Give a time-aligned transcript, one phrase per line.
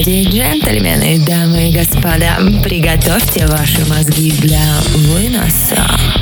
[0.00, 4.62] Леди и джентльмены, дамы и господа, приготовьте ваши мозги для
[4.94, 6.19] выноса.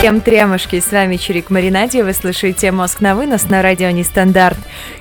[0.00, 4.56] Всем трямушки, с вами Чурик Маринаде, вы слушаете «Мозг на вынос» на радио Нестандарт.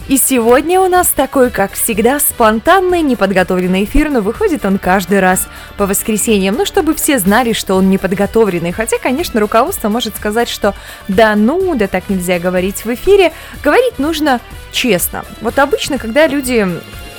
[0.10, 5.48] И сегодня у нас такой, как всегда, спонтанный, неподготовленный эфир, но выходит он каждый раз
[5.78, 8.74] по воскресеньям, ну, чтобы все знали, что он неподготовленный.
[8.74, 10.76] Хотя, конечно, руководство может сказать, что
[11.08, 13.32] да ну, да так нельзя говорить в эфире.
[13.64, 14.42] Говорить нужно
[14.74, 15.24] честно.
[15.40, 16.68] Вот обычно, когда люди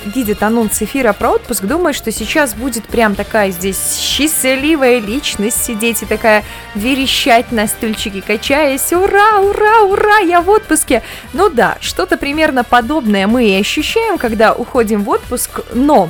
[0.05, 6.03] видит анонс эфира про отпуск, думает, что сейчас будет прям такая здесь счастливая личность сидеть
[6.03, 6.43] и такая
[6.75, 8.91] верещать на стульчике, качаясь.
[8.93, 11.03] Ура, ура, ура, я в отпуске.
[11.33, 16.09] Ну да, что-то примерно подобное мы и ощущаем, когда уходим в отпуск, но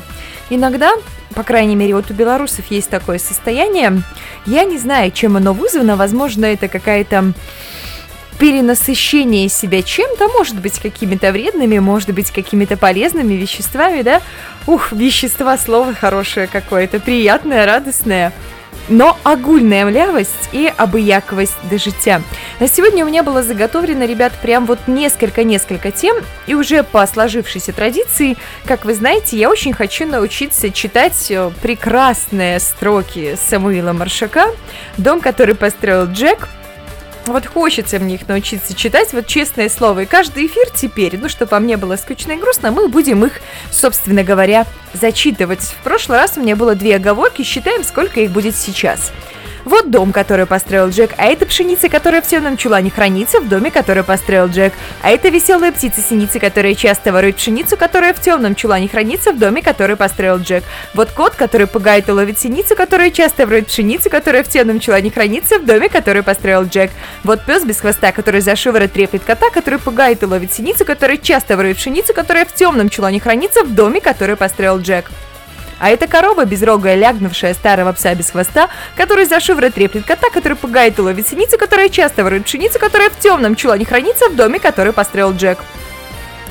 [0.49, 0.94] иногда
[1.34, 4.02] по крайней мере, вот у белорусов есть такое состояние.
[4.46, 5.96] Я не знаю, чем оно вызвано.
[5.96, 7.32] Возможно, это какая-то
[8.40, 14.21] перенасыщение себя чем-то, может быть, какими-то вредными, может быть, какими-то полезными веществами, да?
[14.68, 18.34] Ух, вещества, слово хорошее какое-то, приятное, радостное
[18.90, 22.21] но огульная млявость и обыяковость до життя.
[22.59, 27.74] На сегодня у меня было заготовлено, ребят, прям вот несколько-несколько тем, и уже по сложившейся
[27.74, 34.48] традиции, как вы знаете, я очень хочу научиться читать э, прекрасные строки Самуила Маршака
[34.98, 36.49] «Дом, который построил Джек»,
[37.26, 40.02] вот хочется мне их научиться читать, вот честное слово.
[40.02, 43.41] И каждый эфир теперь, ну, чтобы вам не было скучно и грустно, мы будем их,
[43.72, 45.62] собственно говоря, зачитывать.
[45.62, 49.12] В прошлый раз у меня было две оговорки, считаем, сколько их будет сейчас.
[49.65, 53.70] Вот дом, который построил Джек, а это пшеница, которая в темном чулане хранится в доме,
[53.70, 54.73] который построил Джек.
[55.01, 59.62] А это веселая птица-синица, которая часто ворует пшеницу, которая в темном чулане хранится в доме,
[59.62, 60.63] который построил Джек.
[60.93, 65.12] Вот кот, который пугает и ловит синицу, которая часто ворует пшеницу, которая в темном чулане
[65.12, 66.91] хранится в доме, который построил Джек.
[67.23, 71.18] Вот пес без хвоста, который за шиворот треплет кота, который пугает и ловит синицу, которая
[71.18, 75.06] часто ворует пшеницу, которая в темном чулане хранится в доме, который построил Джек.
[75.81, 80.56] А это корова безрогая, лягнувшая старого пса без хвоста, который за шиворот треплет кота, который
[80.56, 84.59] пугает и ловит синицу, которая часто ворует пшеницу, которая в темном чулане хранится в доме,
[84.59, 85.58] который построил Джек.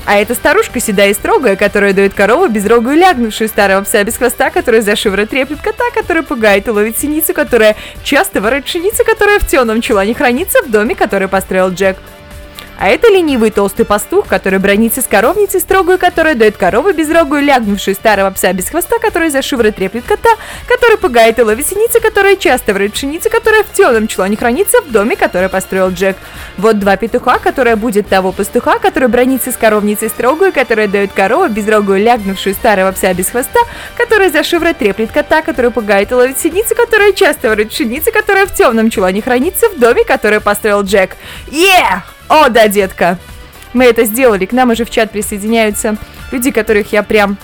[0.05, 4.49] А это старушка седая и строгая, которая дает корову безрогую лягнувшую старого пса без хвоста,
[4.49, 9.39] который за шиворот треплет кота, который пугает и ловит синицу, которая часто ворует пшеницу, которая
[9.39, 11.95] в темном чулане хранится в доме, который построил Джек.
[12.81, 17.93] А это ленивый толстый пастух, который бронится с коровницей строгую, которая дает корову безрогую, лягнувшую
[17.93, 20.31] старого пса без хвоста, который за шиворот треплет кота,
[20.67, 24.91] который пугает и ловит синицы, которая часто вроет пшеницы, которая в темном чулане хранится в
[24.91, 26.17] доме, который построил Джек.
[26.57, 31.49] Вот два петуха, которая будет того пастуха, который бронится с коровницей строгую, которая дает корову
[31.49, 33.59] безрогую, лягнувшую старого пса без хвоста,
[33.95, 38.47] который за шиворот треплет кота, который пугает и ловит синицы, которая часто вроет пшеницы, которая
[38.47, 41.15] в темном чулане хранится в доме, который построил Джек.
[41.45, 42.01] Yeah!
[42.31, 43.17] О, да, детка!
[43.73, 44.45] Мы это сделали.
[44.45, 45.97] К нам уже в чат присоединяются
[46.31, 47.35] люди, которых я прям,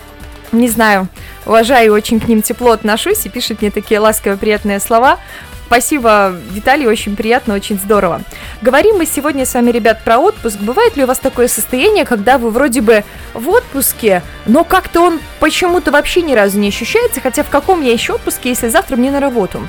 [0.54, 1.10] не знаю,
[1.46, 5.20] уважаю и очень к ним тепло отношусь и пишут мне такие ласковые, приятные слова.
[5.66, 8.22] Спасибо, Виталий, очень приятно, очень здорово.
[8.62, 10.58] Говорим мы сегодня с вами, ребят, про отпуск.
[10.62, 15.20] Бывает ли у вас такое состояние, когда вы вроде бы в отпуске, но как-то он
[15.42, 19.12] почему-то вообще ни разу не ощущается, хотя в каком я еще отпуске, если завтра мне
[19.12, 19.68] на работу?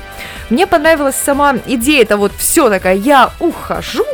[0.49, 4.05] Мне понравилась сама идея, это вот все такая, я ухожу,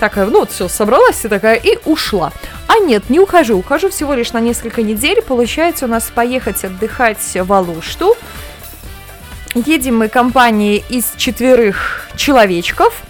[0.00, 2.32] такая, ну вот все, собралась и такая, и ушла.
[2.66, 5.22] А нет, не ухожу, ухожу всего лишь на несколько недель.
[5.22, 8.16] Получается у нас поехать отдыхать в Алушту.
[9.54, 13.02] Едем мы компанией из четверых человечков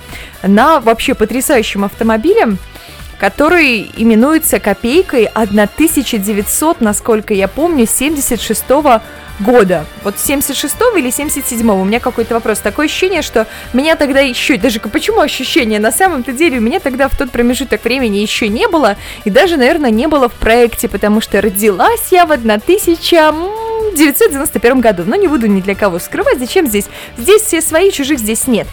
[0.43, 2.57] на вообще потрясающем автомобиле,
[3.19, 9.01] который именуется копейкой 1900, насколько я помню, 76 -го
[9.41, 9.87] года.
[10.03, 12.59] Вот 76-го или 77-го, у меня какой-то вопрос.
[12.59, 17.09] Такое ощущение, что меня тогда еще, даже почему ощущение, на самом-то деле у меня тогда
[17.09, 21.21] в тот промежуток времени еще не было, и даже, наверное, не было в проекте, потому
[21.21, 25.05] что родилась я в 1991 году.
[25.07, 26.87] Но не буду ни для кого скрывать, зачем здесь?
[27.17, 28.67] Здесь все свои, чужих здесь нет.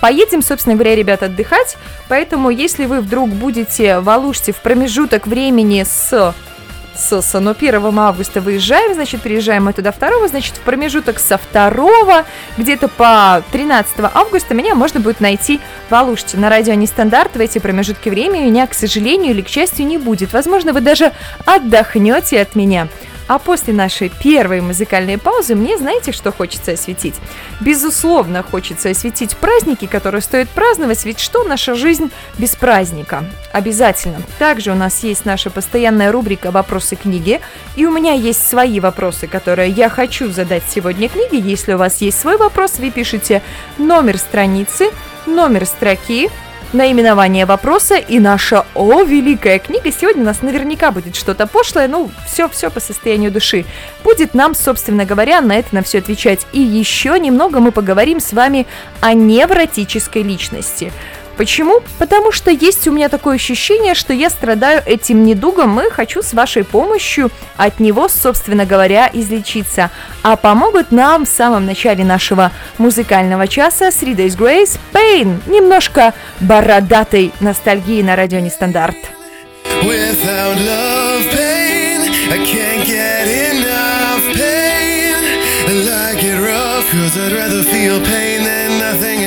[0.00, 1.76] Поедем, собственно говоря, ребят, отдыхать,
[2.08, 6.34] поэтому если вы вдруг будете в Алуште в промежуток времени с
[6.94, 12.24] с, но 1 августа выезжаем, значит, приезжаем мы туда 2, значит, в промежуток со 2
[12.58, 16.36] где-то по 13 августа меня можно будет найти в Алуште.
[16.36, 20.32] На радио Нестандарт в эти промежутки времени меня, к сожалению или к счастью, не будет.
[20.32, 21.12] Возможно, вы даже
[21.44, 22.88] отдохнете от меня.
[23.30, 27.14] А после нашей первой музыкальной паузы мне, знаете, что хочется осветить?
[27.60, 33.22] Безусловно, хочется осветить праздники, которые стоит праздновать, ведь что наша жизнь без праздника?
[33.52, 34.20] Обязательно.
[34.40, 37.40] Также у нас есть наша постоянная рубрика «Вопросы книги»,
[37.76, 41.38] и у меня есть свои вопросы, которые я хочу задать сегодня книге.
[41.38, 43.42] Если у вас есть свой вопрос, вы пишите
[43.78, 44.90] номер страницы,
[45.26, 46.30] номер строки,
[46.72, 49.90] наименование вопроса и наша о великая книга.
[49.92, 53.64] Сегодня у нас наверняка будет что-то пошлое, ну, все-все по состоянию души.
[54.04, 56.46] Будет нам, собственно говоря, на это на все отвечать.
[56.52, 58.66] И еще немного мы поговорим с вами
[59.00, 60.92] о невротической личности.
[61.40, 61.80] Почему?
[61.98, 66.34] Потому что есть у меня такое ощущение, что я страдаю этим недугом и хочу с
[66.34, 69.90] вашей помощью от него, собственно говоря, излечиться.
[70.22, 77.32] А помогут нам в самом начале нашего музыкального часа Three Days Grace Pain, немножко бородатой
[77.40, 78.96] ностальгии на радио Нестандарт.
[86.90, 89.19] Cause I'd rather feel pain than nothing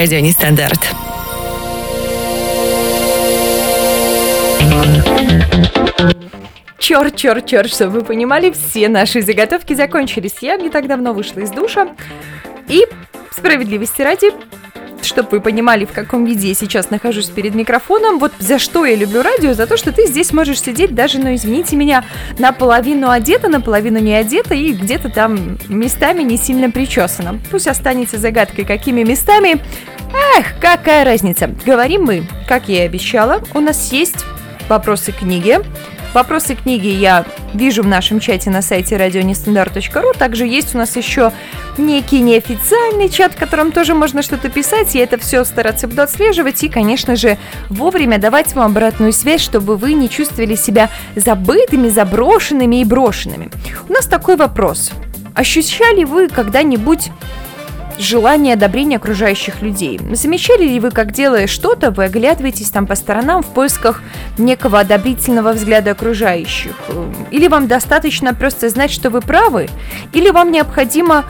[0.00, 0.80] радио Нестандарт.
[6.78, 10.36] Черт, черт, черт, чтобы вы понимали, все наши заготовки закончились.
[10.40, 11.94] Я не так давно вышла из душа.
[12.66, 12.86] И
[13.30, 14.28] справедливости ради,
[15.10, 18.94] чтобы вы понимали, в каком виде я сейчас нахожусь перед микрофоном, вот за что я
[18.94, 22.04] люблю радио, за то, что ты здесь можешь сидеть даже, ну, извините меня,
[22.38, 27.38] наполовину одета, наполовину не одета и где-то там местами не сильно причесана.
[27.50, 29.60] Пусть останется загадкой, какими местами.
[30.38, 31.50] Эх, какая разница.
[31.66, 34.24] Говорим мы, как я и обещала, у нас есть
[34.68, 35.58] вопросы книги.
[36.12, 37.24] Вопросы книги я
[37.54, 40.12] вижу в нашем чате на сайте радионестандарт.ру.
[40.18, 41.32] Также есть у нас еще
[41.78, 44.92] некий неофициальный чат, в котором тоже можно что-то писать.
[44.96, 47.38] Я это все стараться буду отслеживать и, конечно же,
[47.68, 53.48] вовремя давать вам обратную связь, чтобы вы не чувствовали себя забытыми, заброшенными и брошенными.
[53.88, 54.90] У нас такой вопрос.
[55.34, 57.10] Ощущали вы когда-нибудь
[58.00, 60.00] желание одобрения окружающих людей.
[60.12, 64.02] Замечали ли вы, как делая что-то, вы оглядываетесь там по сторонам в поисках
[64.38, 66.74] некого одобрительного взгляда окружающих?
[67.30, 69.68] Или вам достаточно просто знать, что вы правы?
[70.12, 71.24] Или вам необходимо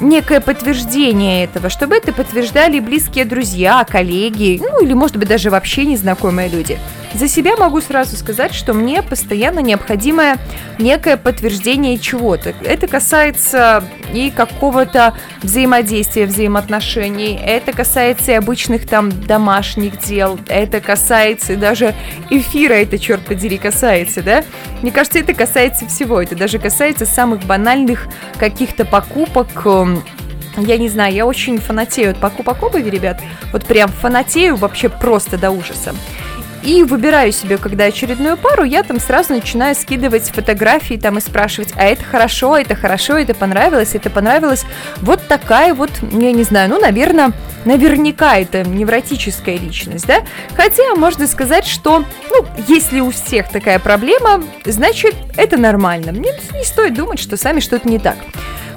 [0.00, 5.84] некое подтверждение этого, чтобы это подтверждали близкие друзья, коллеги, ну или, может быть, даже вообще
[5.84, 6.78] незнакомые люди.
[7.14, 10.38] За себя могу сразу сказать, что мне постоянно необходимое
[10.78, 12.54] некое подтверждение чего-то.
[12.64, 13.82] Это касается
[14.14, 21.94] и какого-то взаимодействия, взаимоотношений, это касается и обычных там домашних дел, это касается и даже
[22.30, 24.44] эфира, это, черт подери, касается, да?
[24.80, 28.06] Мне кажется, это касается всего, это даже касается самых банальных
[28.38, 30.02] каких-то покупок, эм,
[30.56, 33.20] я не знаю, я очень фанатею от покупок обуви, ребят.
[33.52, 35.94] Вот прям фанатею вообще просто до ужаса
[36.62, 41.72] и выбираю себе, когда очередную пару, я там сразу начинаю скидывать фотографии там и спрашивать,
[41.76, 44.64] а это хорошо, это хорошо, это понравилось, это понравилось.
[44.98, 47.32] Вот такая вот, я не знаю, ну, наверное,
[47.64, 50.22] наверняка это невротическая личность, да?
[50.54, 56.12] Хотя можно сказать, что, ну, если у всех такая проблема, значит, это нормально.
[56.12, 58.16] Мне не стоит думать, что сами что-то не так.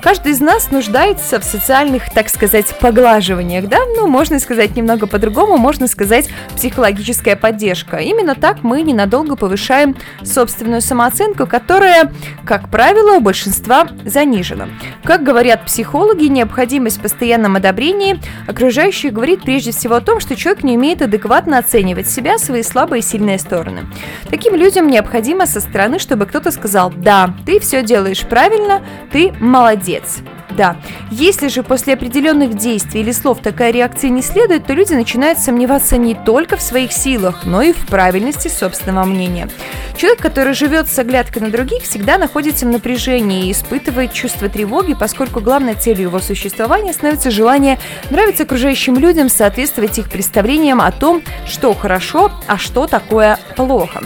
[0.04, 3.78] Каждый из нас нуждается в социальных, так сказать, поглаживаниях, да?
[3.96, 7.96] Ну, можно сказать немного по-другому, можно сказать психологическая поддержка.
[7.98, 12.12] Именно так мы ненадолго повышаем собственную самооценку, которая,
[12.44, 14.68] как правило, у большинства занижена.
[15.06, 20.64] Как говорят психологи, необходимость в постоянном одобрении окружающих говорит прежде всего о том, что человек
[20.64, 23.86] не умеет адекватно оценивать себя, свои слабые и сильные стороны.
[24.30, 29.93] Таким людям необходимо со стороны, чтобы кто-то сказал, да, ты все делаешь правильно, ты молодец
[29.94, 30.20] молодец.
[30.52, 30.76] Да,
[31.10, 35.98] если же после определенных действий или слов такая реакция не следует, то люди начинают сомневаться
[35.98, 39.50] не только в своих силах, но и в правильности собственного мнения.
[39.98, 44.94] Человек, который живет с оглядкой на других, всегда находится в напряжении и испытывает чувство тревоги,
[44.94, 47.80] поскольку главной целью его существования становится желание
[48.12, 54.02] нравиться окружающим людям, соответствовать их представлениям о том, что хорошо, а что такое плохо.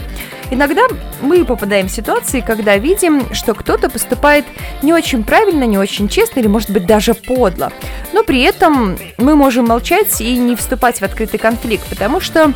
[0.50, 0.84] Иногда
[1.22, 4.46] мы попадаем в ситуации, когда видим, что кто-то поступает
[4.82, 7.72] не очень правильно, не очень честно или, может быть, даже подло.
[8.14, 12.54] Но при этом мы можем молчать и не вступать в открытый конфликт, потому что,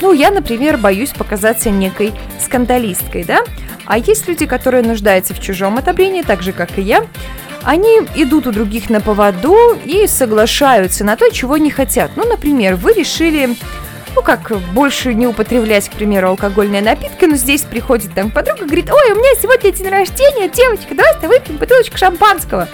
[0.00, 3.40] ну, я, например, боюсь показаться некой скандалисткой, да?
[3.84, 7.04] А есть люди, которые нуждаются в чужом одобрении, так же, как и я,
[7.64, 12.12] они идут у других на поводу и соглашаются на то, чего не хотят.
[12.14, 13.56] Ну, например, вы решили
[14.14, 18.90] ну как, больше не употреблять, к примеру, алкогольные напитки, но здесь приходит там подруга, говорит,
[18.90, 22.68] ой, у меня сегодня день рождения, девочка, давай выпьем бутылочку шампанского.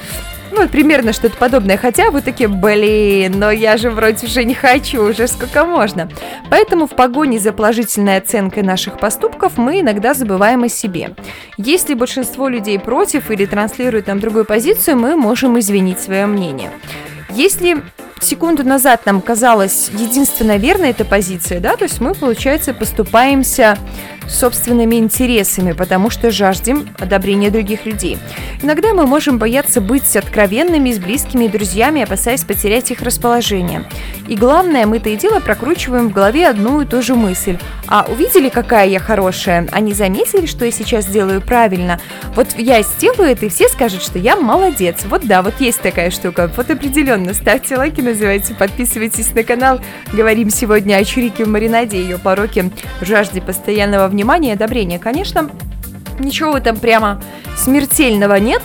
[0.52, 1.76] Ну, примерно что-то подобное.
[1.76, 6.09] Хотя вы такие, блин, но я же вроде уже не хочу, уже сколько можно.
[6.50, 11.11] Поэтому в погоне за положительной оценкой наших поступков мы иногда забываем о себе.
[11.56, 16.70] Если большинство людей против или транслирует нам другую позицию, мы можем извинить свое мнение.
[17.34, 17.82] Если
[18.20, 23.78] секунду назад нам казалось единственно верной эта позиция, да, то есть мы, получается, поступаемся
[24.28, 28.18] собственными интересами, потому что жаждем одобрения других людей.
[28.62, 33.84] Иногда мы можем бояться быть откровенными с близкими и друзьями, опасаясь потерять их расположение.
[34.28, 37.58] И главное, мы то и дело прокручиваем в голове одну и ту же мысль.
[37.88, 39.66] А увидели, какая я хорошая?
[39.72, 41.99] Они заметили, что я сейчас делаю правильно?
[42.37, 45.00] Вот я сделаю это, и все скажут, что я молодец.
[45.06, 46.50] Вот да, вот есть такая штука.
[46.56, 47.20] Вот определенно.
[47.35, 49.81] Ставьте лайки, называйте, подписывайтесь на канал.
[50.12, 54.99] Говорим сегодня о чурике в маринаде, ее пороке, жажде постоянного внимания и одобрения.
[54.99, 55.50] Конечно,
[56.19, 57.23] ничего в этом прямо
[57.57, 58.62] смертельного нет.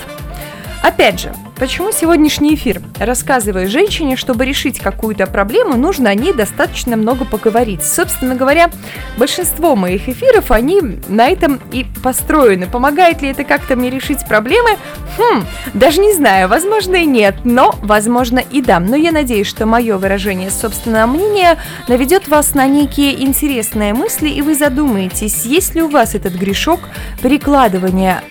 [0.81, 2.81] Опять же, Почему сегодняшний эфир?
[2.99, 7.81] Рассказываю женщине, чтобы решить какую-то проблему, нужно о ней достаточно много поговорить.
[7.81, 8.69] Собственно говоря,
[9.17, 12.67] большинство моих эфиров, они на этом и построены.
[12.67, 14.71] Помогает ли это как-то мне решить проблемы?
[15.17, 18.81] Хм, даже не знаю, возможно и нет, но возможно и да.
[18.81, 21.57] Но я надеюсь, что мое выражение собственного мнения
[21.87, 26.81] наведет вас на некие интересные мысли, и вы задумаетесь, есть ли у вас этот грешок
[27.23, 28.23] перекладывания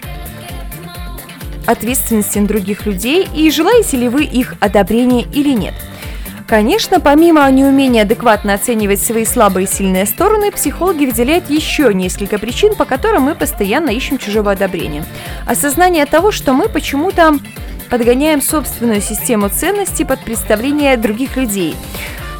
[1.67, 5.75] ответственности на других людей и желаете ли вы их одобрения или нет.
[6.47, 12.75] Конечно, помимо неумения адекватно оценивать свои слабые и сильные стороны, психологи выделяют еще несколько причин,
[12.75, 15.05] по которым мы постоянно ищем чужого одобрения.
[15.47, 17.39] Осознание того, что мы почему-то
[17.89, 21.75] подгоняем собственную систему ценностей под представление других людей.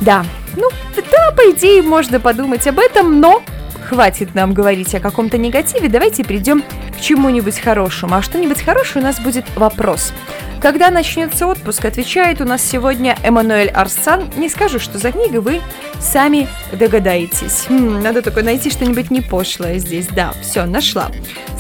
[0.01, 0.25] Да,
[0.57, 3.43] ну, да, по идее, можно подумать об этом, но
[3.85, 8.15] хватит нам говорить о каком-то негативе, давайте перейдем к чему-нибудь хорошему.
[8.17, 10.13] А что-нибудь хорошее у нас будет вопрос.
[10.61, 14.31] Когда начнется отпуск, отвечает у нас сегодня Эммануэль Арсан.
[14.37, 15.61] Не скажу, что за книга, вы
[16.01, 17.67] сами догадаетесь.
[17.69, 20.07] Хм, надо только найти что-нибудь не пошлое здесь.
[20.07, 21.11] Да, все, нашла.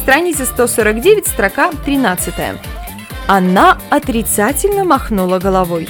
[0.00, 2.35] Страница 149, строка 13.
[3.26, 5.88] Она отрицательно махнула головой.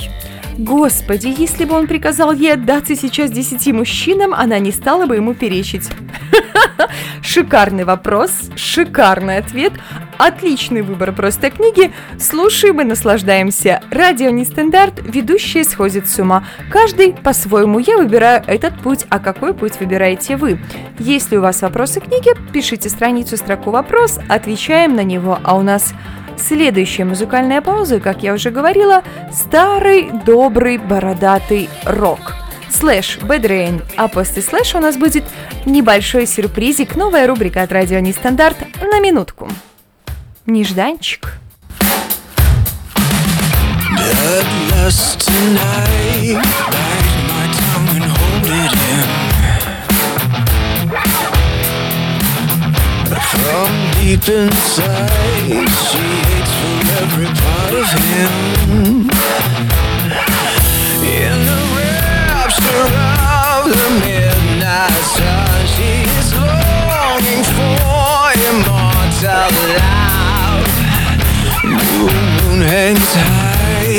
[0.56, 5.34] Господи, если бы он приказал ей отдаться сейчас десяти мужчинам, она не стала бы ему
[5.34, 5.88] перечить.
[7.22, 9.72] Шикарный вопрос, шикарный ответ,
[10.18, 11.92] отличный выбор просто книги.
[12.18, 13.82] Слушаем и наслаждаемся.
[13.90, 16.44] Радио Нестандарт, ведущие сходят с ума.
[16.70, 17.78] Каждый по-своему.
[17.78, 20.60] Я выбираю этот путь, а какой путь выбираете вы?
[20.98, 25.94] Если у вас вопросы книги, пишите страницу строку «Вопрос», отвечаем на него, а у нас
[26.36, 32.43] Следующая музыкальная пауза, как я уже говорила, старый добрый бородатый рок.
[32.70, 35.24] Слэш, Rain, а после слэша у нас будет
[35.64, 39.48] небольшой сюрпризик, новая рубрика от радио Нестандарт на минутку.
[40.46, 41.34] Нежданчик.
[53.34, 59.10] From deep inside, she hates for every part of him.
[61.04, 61.53] In the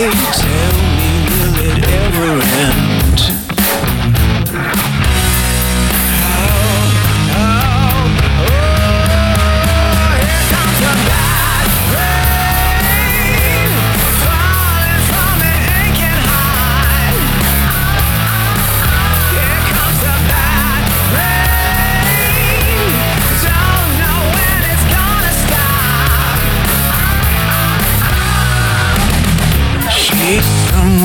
[0.05, 2.96] Tell me, will it ever end?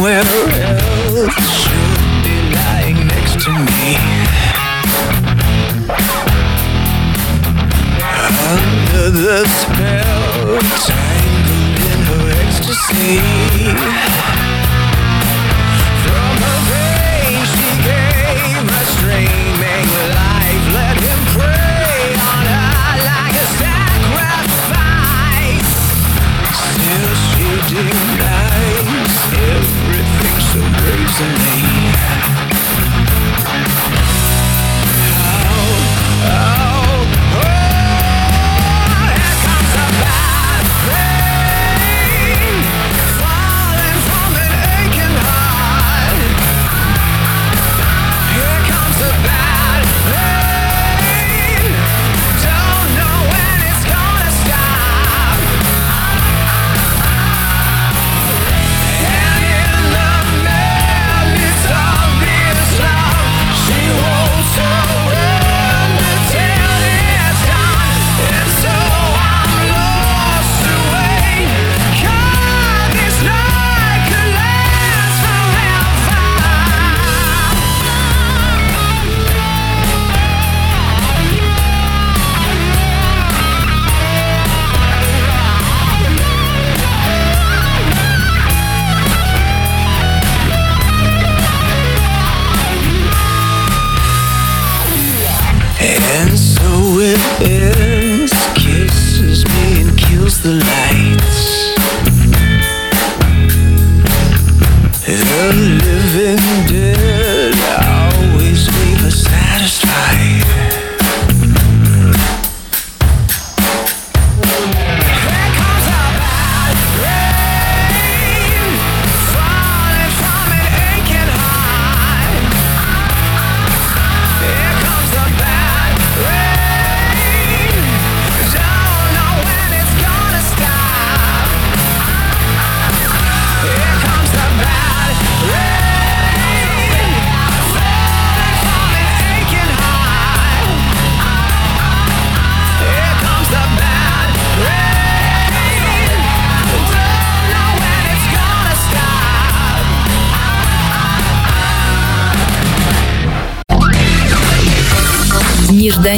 [0.01, 1.90] Somewhere else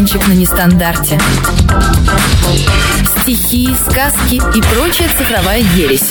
[0.02, 1.16] Нежданчик на нестандарте.
[3.20, 6.08] Стихи, сказки и прочая цифровая ересь.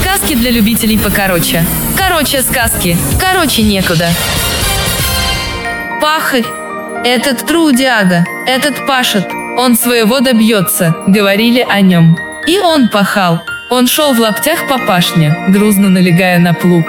[0.00, 1.64] Сказки для любителей покороче.
[1.96, 2.96] Короче сказки.
[3.20, 4.08] Короче некуда.
[6.00, 6.44] Пахарь,
[7.04, 12.18] Этот трудяга, этот пашет, он своего добьется, говорили о нем.
[12.48, 13.40] И он пахал.
[13.70, 16.86] Он шел в лаптях по пашне, грузно налегая на плуг.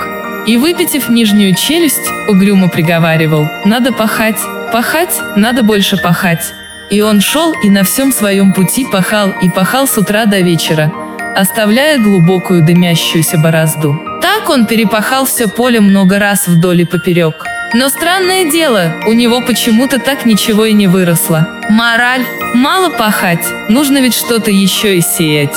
[0.47, 4.39] И, выпитив нижнюю челюсть, угрюмо приговаривал, надо пахать,
[4.73, 6.53] пахать, надо больше пахать.
[6.89, 10.91] И он шел и на всем своем пути пахал и пахал с утра до вечера,
[11.35, 14.01] оставляя глубокую дымящуюся борозду.
[14.21, 17.45] Так он перепахал все поле много раз вдоль и поперек.
[17.75, 21.47] Но странное дело, у него почему-то так ничего и не выросло.
[21.69, 25.55] Мораль– мало пахать, нужно ведь что-то еще и сеять.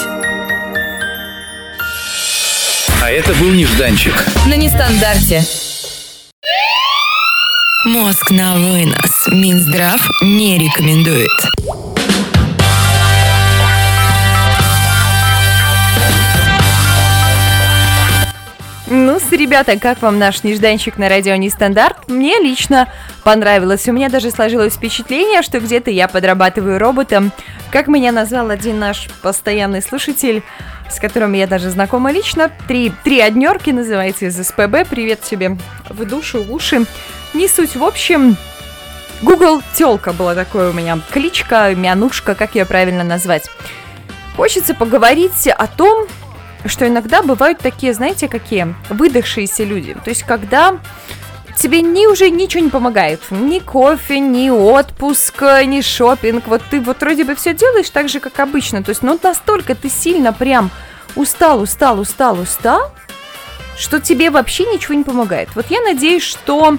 [3.02, 4.14] А это был нежданчик.
[4.46, 5.42] На нестандарте.
[7.86, 9.28] Мозг на вынос.
[9.30, 11.30] Минздрав не рекомендует.
[18.88, 22.08] Ну, ребята, как вам наш нежданчик на радио Нестандарт?
[22.08, 22.88] Мне лично
[23.22, 23.88] понравилось.
[23.88, 27.30] У меня даже сложилось впечатление, что где-то я подрабатываю роботом.
[27.70, 30.42] Как меня назвал один наш постоянный слушатель,
[30.90, 32.50] с которым я даже знакома лично.
[32.66, 34.88] Три, три однерки называется из СПБ.
[34.90, 35.56] Привет тебе
[35.88, 36.84] в душу, в уши.
[37.36, 37.76] Не суть.
[37.76, 38.34] В общем,
[39.20, 40.98] Google Телка была такое у меня.
[41.10, 43.50] Кличка, мянушка, как ее правильно назвать.
[44.36, 46.06] Хочется поговорить о том,
[46.64, 48.74] что иногда бывают такие, знаете, какие?
[48.88, 49.94] Выдохшиеся люди.
[50.02, 50.78] То есть, когда
[51.58, 53.20] тебе ни уже ничего не помогает.
[53.28, 56.46] Ни кофе, ни отпуск, ни шопинг.
[56.46, 58.82] Вот ты вот вроде бы все делаешь так же, как обычно.
[58.82, 60.70] То есть, ну настолько ты сильно прям
[61.14, 62.92] устал, устал, устал, устал,
[63.76, 65.50] что тебе вообще ничего не помогает.
[65.54, 66.78] Вот я надеюсь, что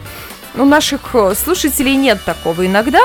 [0.58, 2.66] у наших э, слушателей нет такого.
[2.66, 3.00] Иногда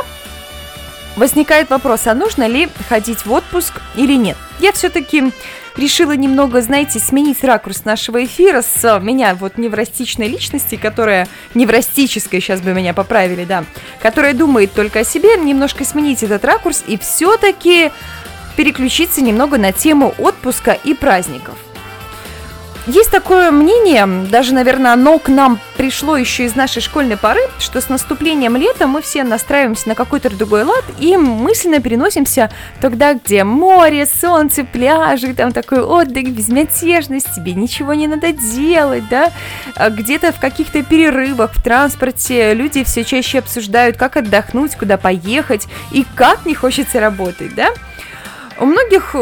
[1.16, 4.36] возникает вопрос, а нужно ли ходить в отпуск или нет.
[4.60, 5.32] Я все-таки
[5.76, 12.40] решила немного, знаете, сменить ракурс нашего эфира с э, меня, вот неврастичной личности, которая неврастическая,
[12.40, 13.64] сейчас бы меня поправили, да,
[14.00, 17.90] которая думает только о себе, немножко сменить этот ракурс и все-таки
[18.56, 21.56] переключиться немного на тему отпуска и праздников.
[22.88, 27.80] Есть такое мнение, даже, наверное, оно к нам пришло еще из нашей школьной поры, что
[27.80, 33.44] с наступлением лета мы все настраиваемся на какой-то другой лад и мысленно переносимся туда, где
[33.44, 39.30] море, солнце, пляжи, там такой отдых, безмятежность, тебе ничего не надо делать, да,
[39.76, 45.68] А где-то в каких-то перерывах в транспорте люди все чаще обсуждают, как отдохнуть, куда поехать
[45.92, 47.68] и как не хочется работать, да.
[48.58, 49.14] У многих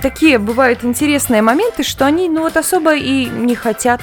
[0.00, 4.00] такие бывают интересные моменты, что они, ну вот особо и не хотят.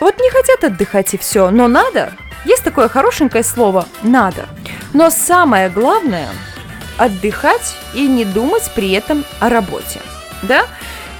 [0.00, 2.12] Вот не хотят отдыхать и все, но надо.
[2.44, 4.46] Есть такое хорошенькое слово «надо».
[4.94, 6.28] Но самое главное–
[6.98, 10.00] отдыхать и не думать при этом о работе.
[10.42, 10.66] Да?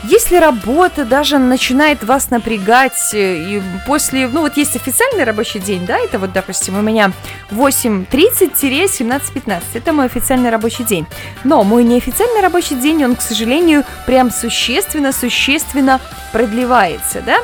[0.05, 5.85] Если работа даже начинает вас напрягать, э, и после, ну вот есть официальный рабочий день,
[5.87, 7.11] да, это вот, допустим, у меня
[7.51, 11.05] 8.30-17.15, это мой официальный рабочий день.
[11.43, 16.01] Но мой неофициальный рабочий день, он, к сожалению, прям существенно-существенно
[16.33, 17.39] продлевается, да.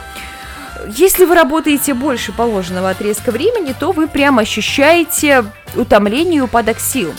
[0.87, 7.13] Если вы работаете больше положенного отрезка времени, то вы прям ощущаете утомление и упадок сил.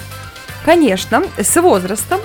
[0.63, 2.21] Конечно, с возрастом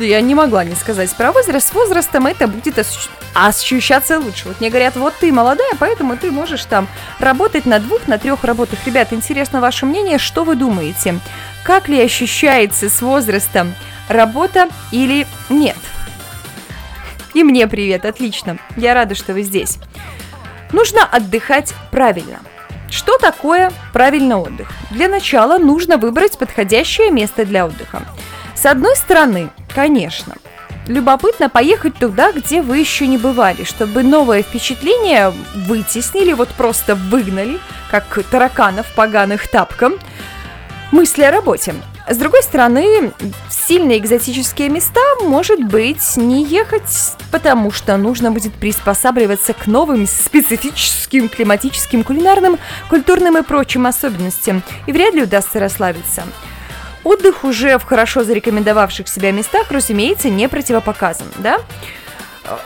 [0.00, 1.68] я не могла не сказать про возраст.
[1.68, 4.48] С возрастом это будет ощу- ощущаться лучше.
[4.48, 8.44] Вот мне говорят, вот ты молодая, поэтому ты можешь там работать на двух, на трех
[8.44, 8.78] работах.
[8.86, 11.18] Ребят, интересно ваше мнение, что вы думаете?
[11.62, 13.74] Как ли ощущается с возрастом
[14.08, 15.76] работа или нет?
[17.34, 18.58] И мне привет, отлично.
[18.76, 19.78] Я рада, что вы здесь.
[20.72, 22.40] Нужно отдыхать правильно.
[22.90, 24.70] Что такое правильный отдых?
[24.90, 28.02] Для начала нужно выбрать подходящее место для отдыха.
[28.60, 30.34] С одной стороны, конечно,
[30.88, 35.32] любопытно поехать туда, где вы еще не бывали, чтобы новое впечатление
[35.68, 39.94] вытеснили, вот просто выгнали, как тараканов поганых тапком,
[40.90, 41.76] мысли о работе.
[42.10, 43.12] С другой стороны,
[43.48, 50.08] в сильно экзотические места, может быть, не ехать, потому что нужно будет приспосабливаться к новым
[50.08, 52.58] специфическим климатическим, кулинарным,
[52.90, 56.24] культурным и прочим особенностям, и вряд ли удастся расслабиться.
[57.08, 61.56] Отдых уже в хорошо зарекомендовавших себя местах, разумеется, не противопоказан, да?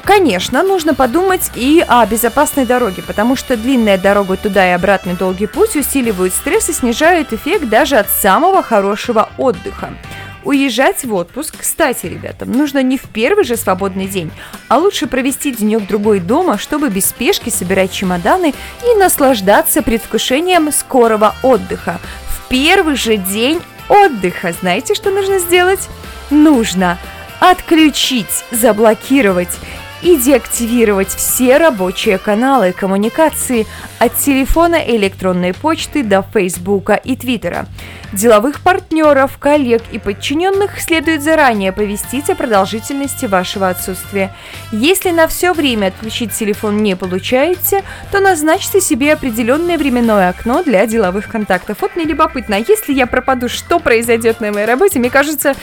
[0.02, 5.46] Конечно, нужно подумать и о безопасной дороге, потому что длинная дорога туда и обратный долгий
[5.46, 9.94] путь усиливают стресс и снижают эффект даже от самого хорошего отдыха.
[10.42, 14.32] Уезжать в отпуск, кстати, ребятам, нужно не в первый же свободный день,
[14.66, 22.00] а лучше провести денек-другой дома, чтобы без спешки собирать чемоданы и наслаждаться предвкушением скорого отдыха.
[22.26, 25.88] В первый же день отдыха знаете, что нужно сделать?
[26.30, 26.98] Нужно
[27.40, 29.58] отключить, заблокировать
[30.02, 33.66] и деактивировать все рабочие каналы коммуникации
[33.98, 37.66] от телефона электронной почты до Фейсбука и Твиттера.
[38.12, 44.30] Деловых партнеров, коллег и подчиненных следует заранее оповестить о продолжительности вашего отсутствия.
[44.70, 50.86] Если на все время отключить телефон не получаете, то назначьте себе определенное временное окно для
[50.86, 51.78] деловых контактов.
[51.80, 54.98] Вот мне любопытно, а если я пропаду, что произойдет на моей работе?
[54.98, 55.54] Мне кажется,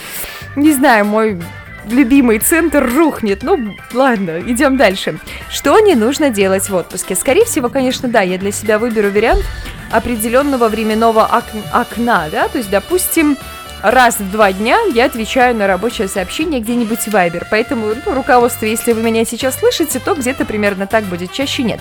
[0.56, 1.40] не знаю, мой
[1.88, 3.44] любимый центр рухнет.
[3.44, 5.20] Ну, ладно, идем дальше.
[5.50, 7.16] Что не нужно делать в отпуске?
[7.16, 9.44] Скорее всего, конечно, да, я для себя выберу вариант
[9.92, 13.38] определенного временного ок- окна, да, то есть, допустим,
[13.82, 17.46] раз в два дня я отвечаю на рабочее сообщение где-нибудь в Viber.
[17.50, 21.80] Поэтому, ну, руководство, если вы меня сейчас слышите, то где-то примерно так будет, чаще нет.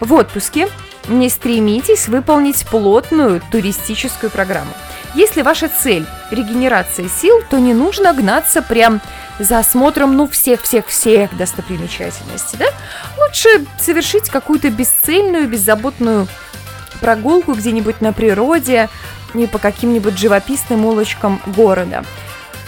[0.00, 0.68] В отпуске
[1.08, 4.72] не стремитесь выполнить плотную туристическую программу.
[5.14, 9.02] Если ваша цель– регенерация сил, то не нужно гнаться прям
[9.38, 12.66] за осмотром, ну, всех-всех-всех достопримечательностей, да?
[13.18, 13.48] Лучше
[13.80, 16.26] совершить какую-то бесцельную, беззаботную
[17.00, 18.88] прогулку где-нибудь на природе
[19.34, 22.04] и по каким-нибудь живописным улочкам города.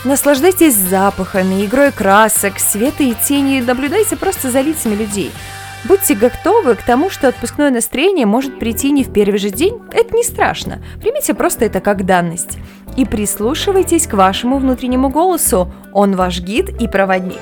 [0.05, 5.33] Наслаждайтесь запахами, игрой красок, света и тени, наблюдайте просто за лицами людей–
[5.85, 9.83] Будьте готовы к тому, что отпускное настроение может прийти не в первый же день.
[9.93, 10.83] Это не страшно.
[11.01, 12.57] Примите просто это как данность.
[12.97, 15.73] И прислушивайтесь к вашему внутреннему голосу.
[15.93, 17.41] Он ваш гид и проводник.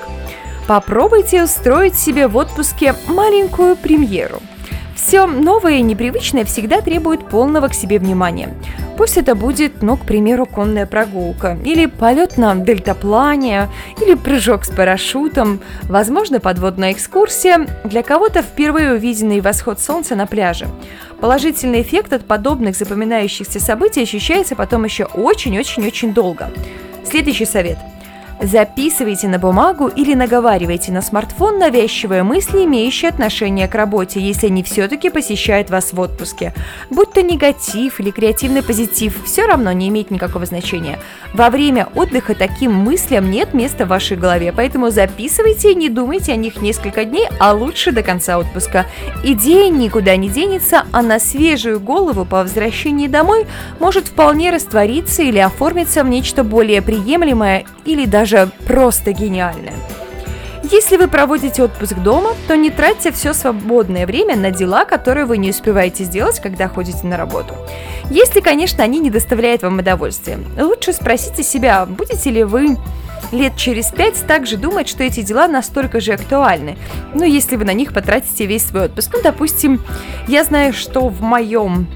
[0.67, 4.41] Попробуйте устроить себе в отпуске маленькую премьеру–
[5.03, 8.55] все новое и непривычное всегда требует полного к себе внимания.
[8.97, 13.69] Пусть это будет, ну, к примеру, конная прогулка, или полет на дельтаплане,
[14.01, 20.69] или прыжок с парашютом, возможно, подводная экскурсия, для кого-то впервые увиденный восход солнца на пляже.
[21.23, 26.51] Положительный эффект от подобных запоминающихся событий ощущается потом еще очень-очень-очень долго.
[27.05, 27.79] Следующий совет–
[28.43, 34.65] Записывайте на бумагу или наговаривайте на смартфон навязчивые мысли, имеющие отношение к работе, если они
[34.65, 36.53] все-таки посещают вас в отпуске.
[36.91, 40.99] Будь то негатив или креативный позитив, все равно не имеет никакого значения.
[41.33, 46.33] Во время отдыха таким мыслям нет места в вашей голове, поэтому записывайте и не думайте
[46.33, 48.87] о них несколько дней, а лучше до конца отпуска.
[49.23, 53.47] Идея никуда не денется, а на свежую голову по возвращении домой
[53.79, 59.75] может вполне раствориться или оформиться в нечто более приемлемое или даже же просто гениальное.
[60.71, 65.37] Если вы проводите отпуск дома, то не тратьте все свободное время на дела, которые вы
[65.37, 67.55] не успеваете сделать, когда ходите на работу.
[68.11, 70.39] Если, конечно, они не доставляют вам удовольствия.
[70.59, 72.79] Лучше спросите себя, будете ли вы
[73.33, 76.79] лет через пять также думать, что эти дела настолько же актуальны.
[77.13, 79.11] Ну, если вы на них потратите весь свой отпуск.
[79.13, 79.83] Ну, допустим,
[80.27, 81.87] я знаю, что в моем,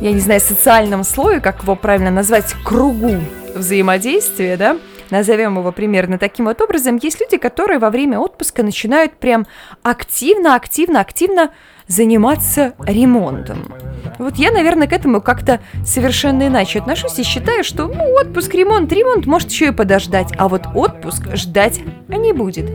[0.00, 3.16] я не знаю, социальном слое, как его правильно назвать, кругу
[3.54, 4.76] взаимодействия, да,
[5.10, 9.46] назовем его примерно таким вот образом, есть люди, которые во время отпуска начинают прям
[9.82, 11.50] активно, активно, активно
[11.86, 13.74] заниматься ремонтом.
[14.18, 18.92] Вот я, наверное, к этому как-то совершенно иначе отношусь и считаю, что ну, отпуск, ремонт,
[18.92, 22.70] ремонт может еще и подождать, а вот отпуск ждать не будет.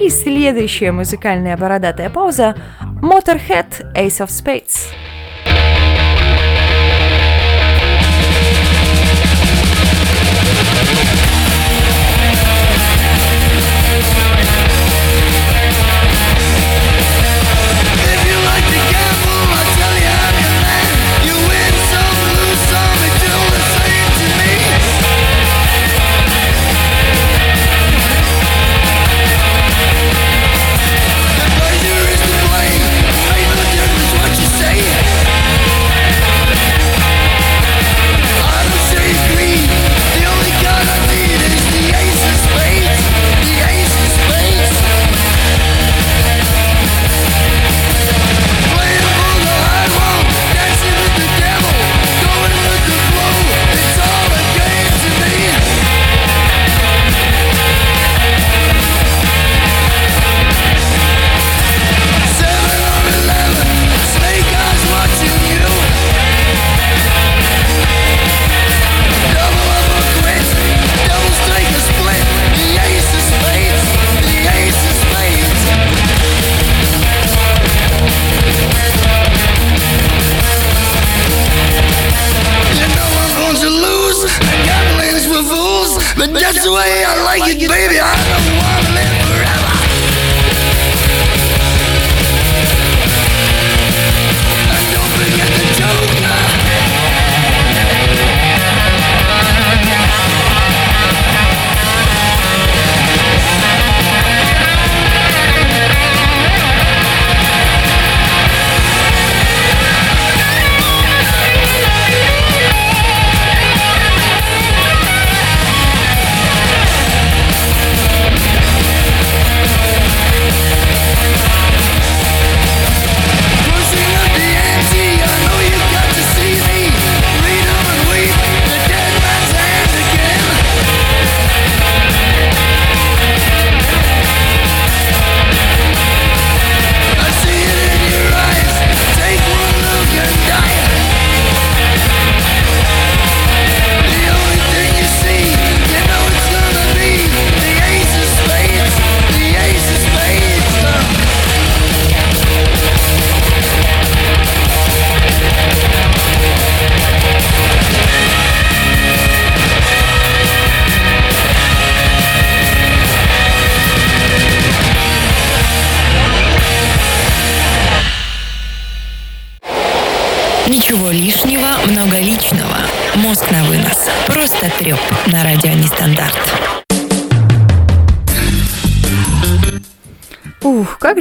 [0.00, 2.56] И следующая музыкальная бородатая пауза
[3.02, 4.86] Motorhead Ace of Spades.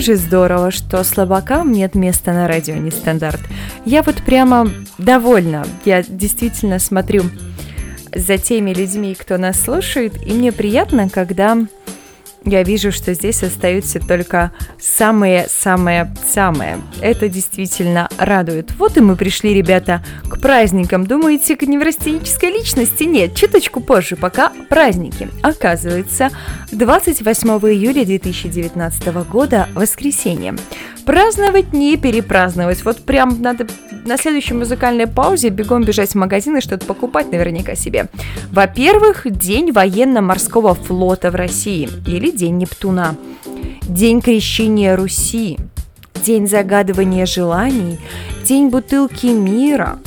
[0.02, 3.42] Же здорово, что слабакам нет места на радио Нестандарт.
[3.86, 5.66] Я вот прямо довольна.
[5.86, 7.24] Я действительно смотрю
[8.14, 11.58] за теми людьми, кто нас слушает, и мне приятно, когда
[12.44, 16.82] я вижу, что здесь остаются только самые-самые-самые.
[17.00, 18.72] Это действительно радует.
[18.78, 21.06] Вот и мы пришли, ребята, к праздникам.
[21.06, 23.04] Думаете, к неврастенической личности?
[23.04, 25.30] Нет, чуточку позже, пока праздники.
[25.44, 26.32] Оказывается,
[26.72, 30.56] 28 июля 2019 года, воскресенье.
[31.06, 32.84] Праздновать не перепраздновать.
[32.84, 33.68] Вот прям надо
[34.06, 38.08] на следующей музыкальной паузе бегом бежать в магазин и что-то покупать наверняка себе.
[38.52, 43.16] Во-первых, День военно-морского флота в России или День Нептуна.
[43.84, 45.58] День крещения Руси.
[46.24, 48.00] День загадывания желаний.
[48.44, 50.00] День бутылки мира.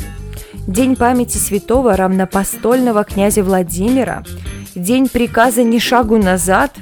[0.66, 4.24] День памяти святого равнопостольного князя Владимира.
[4.74, 6.72] День приказа «Ни шагу назад»,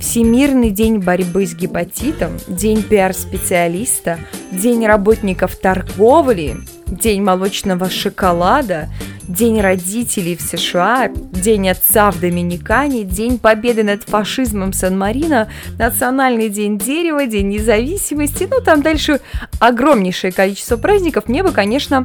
[0.00, 4.18] Всемирный день борьбы с гепатитом, День пиар-специалиста,
[4.50, 8.88] День работников торговли, День молочного шоколада,
[9.28, 16.78] День родителей в США, День отца в Доминикане, День победы над фашизмом Сан-Марино, Национальный день
[16.78, 18.48] дерева, День независимости.
[18.50, 19.20] Ну, там дальше
[19.60, 21.28] огромнейшее количество праздников.
[21.28, 22.04] Мне бы, конечно,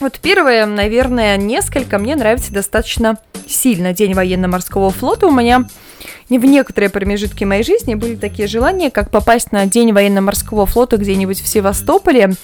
[0.00, 3.92] вот первое, наверное, несколько мне нравится достаточно сильно.
[3.92, 5.66] День военно-морского флота у меня
[6.38, 11.40] в некоторые промежутки моей жизни были такие желания, как попасть на День военно-морского флота где-нибудь
[11.40, 12.34] в Севастополе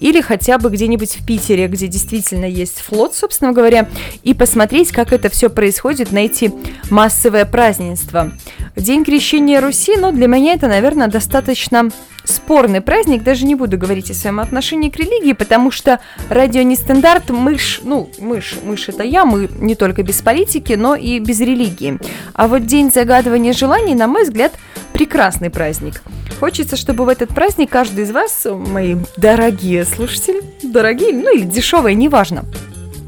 [0.00, 3.88] или хотя бы где-нибудь в Питере, где действительно есть флот, собственно говоря,
[4.22, 6.52] и посмотреть, как это все происходит на эти
[6.90, 8.32] массовые празднества.
[8.76, 11.90] День крещения Руси, ну, для меня это, наверное, достаточно
[12.24, 16.76] спорный праздник, даже не буду говорить о своем отношении к религии, потому что радио не
[16.76, 21.40] стандарт, мышь, ну, мышь, мышь это я, мы не только без политики, но и без
[21.40, 21.98] религии.
[22.34, 24.52] А вот День загадывания желаний, на мой взгляд,
[24.92, 26.02] прекрасный праздник.
[26.38, 31.94] Хочется, чтобы в этот праздник каждый из вас, мои дорогие слушатели, дорогие, ну или дешевые,
[31.94, 32.44] неважно,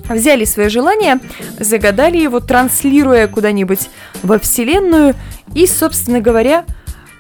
[0.09, 1.18] взяли свое желание,
[1.59, 3.88] загадали его, транслируя куда-нибудь
[4.22, 5.14] во Вселенную
[5.55, 6.64] и, собственно говоря,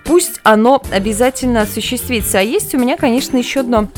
[0.04, 2.38] пусть оно обязательно осуществится.
[2.38, 3.88] А есть у меня, конечно, еще одно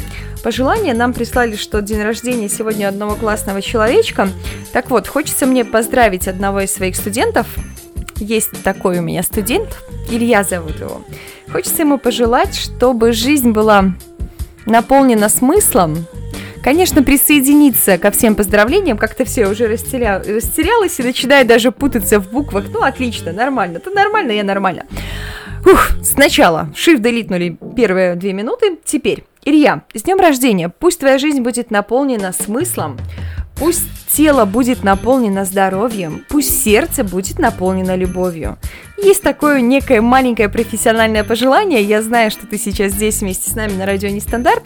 [0.43, 0.95] пожелание.
[0.95, 4.29] Нам прислали, что день рождения сегодня одного классного человечка.
[4.73, 7.47] Так вот, хочется мне поздравить одного из своих студентов.
[8.17, 9.69] Есть такой у меня студент,
[10.11, 11.03] Илья зовут его.
[11.53, 13.93] Хочется ему пожелать, чтобы жизнь была
[14.65, 16.07] наполнена смыслом,
[16.67, 20.19] Конечно, присоединиться ко всем поздравлениям, как-то все уже растеря...
[20.19, 22.65] растерялось и начинает даже путаться в буквах.
[22.73, 23.79] Ну, отлично, нормально.
[23.79, 24.85] Ты нормально, я нормально.
[25.67, 28.79] Ух, сначала shift делитнули первые две минуты.
[28.85, 30.69] Теперь, Илья, с днем рождения.
[30.69, 32.97] Пусть твоя жизнь будет наполнена смыслом,
[33.57, 38.59] Пусть тело будет наполнено здоровьем, пусть сердце будет наполнено любовью.
[38.99, 43.73] Есть такое некое маленькое профессиональное пожелание, я знаю, что ты сейчас здесь вместе с нами
[43.73, 44.63] на радио Нестандарт,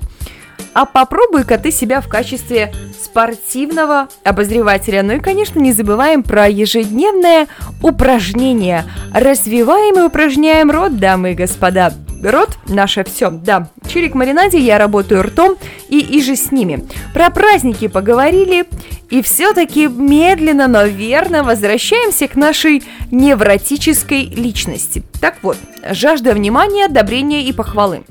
[0.74, 5.02] а попробуй-ка ты себя в качестве спортивного обозревателя.
[5.02, 7.46] Ну и, конечно, не забываем про ежедневное
[7.82, 8.84] упражнение.
[9.12, 11.92] Развиваем и упражняем рот, дамы и господа.
[12.22, 13.70] Рот– наше все, да.
[13.88, 15.56] Чирик маринаде я работаю ртом
[15.88, 16.86] и иже с ними.
[17.14, 18.66] Про праздники поговорили,
[19.08, 25.02] и все-таки медленно, но верно возвращаемся к нашей невротической личности.
[25.20, 25.56] Так вот,
[25.90, 28.02] жажда внимания, одобрения и похвалы.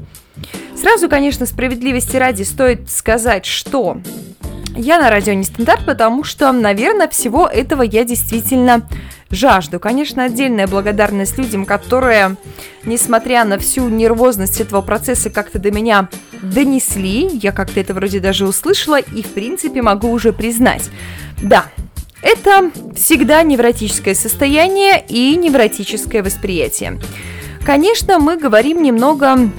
[0.80, 3.98] Сразу, конечно, справедливости ради стоит сказать, что
[4.78, 8.88] я на радио не стандарт, потому что, наверное, всего этого я действительно
[9.30, 9.78] жажду.
[9.82, 12.38] Конечно, отдельная благодарность людям, которые,
[12.86, 16.08] несмотря на всю нервозность этого процесса, как-то до меня
[16.42, 17.28] донесли.
[17.34, 20.90] Я как-то это вроде даже услышала и, в принципе, могу уже признать.
[21.42, 21.66] Да,
[22.22, 27.02] это всегда невротическое состояние и невротическое восприятие.
[27.66, 29.52] Конечно, мы говорим немного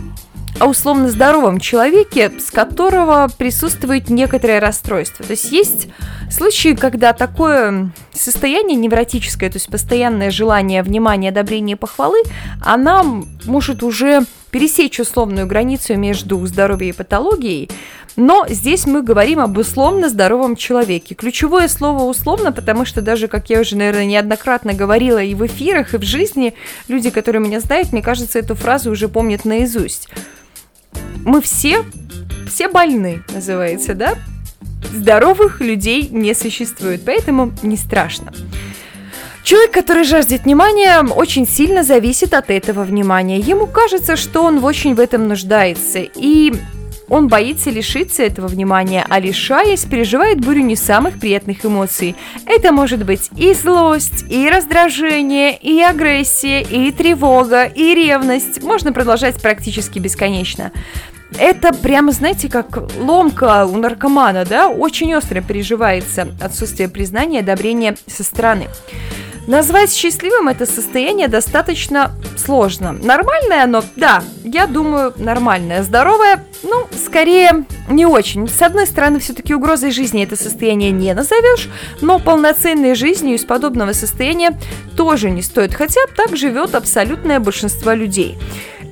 [0.61, 5.25] о условно здоровом человеке, с которого присутствует некоторое расстройство.
[5.25, 5.89] То есть есть
[6.31, 12.23] случаи, когда такое состояние невротическое, то есть постоянное желание внимания, одобрения и похвалы,
[12.61, 13.03] она
[13.45, 17.71] может уже пересечь условную границу между здоровьем и патологией,
[18.17, 21.15] но здесь мы говорим об условно здоровом человеке.
[21.15, 25.95] Ключевое слово условно, потому что даже, как я уже, наверное, неоднократно говорила и в эфирах,
[25.95, 26.55] и в жизни,
[26.89, 30.09] люди, которые меня знают, мне кажется, эту фразу уже помнят наизусть
[31.25, 31.85] мы все,
[32.49, 34.15] все больны, называется, да?
[34.93, 38.33] Здоровых людей не существует, поэтому не страшно.
[39.43, 43.39] Человек, который жаждет внимания, очень сильно зависит от этого внимания.
[43.39, 46.01] Ему кажется, что он очень в этом нуждается.
[46.01, 46.55] И
[47.11, 52.17] он боится лишиться этого внимания, а лишаясь, переживает бурю не самых приятных эмоций.
[52.47, 58.63] Это может быть и злость, и раздражение, и агрессия, и тревога, и ревность.
[58.63, 60.73] Можно продолжать практически бесконечно.
[61.39, 64.69] Это прямо, знаете, как ломка у наркомана, да?
[64.69, 68.69] Очень остро переживается отсутствие признания и одобрения со стороны.
[69.51, 72.93] Назвать счастливым это состояние достаточно сложно.
[72.93, 75.83] Нормальное оно, да, я думаю, нормальное.
[75.83, 78.47] Здоровое, ну, скорее, не очень.
[78.47, 81.69] С одной стороны, все-таки угрозой жизни это состояние не назовешь,
[82.01, 84.57] но полноценной жизнью из подобного состояния
[84.97, 88.39] тоже не стоит, хотя так живет абсолютное большинство людей.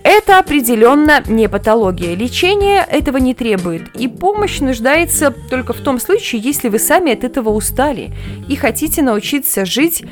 [0.02, 2.16] Это определенно не патология.
[2.16, 3.94] Лечение этого не требует.
[3.94, 8.12] И помощь нуждается только в том случае, если вы сами от этого устали
[8.48, 10.02] и хотите научиться жить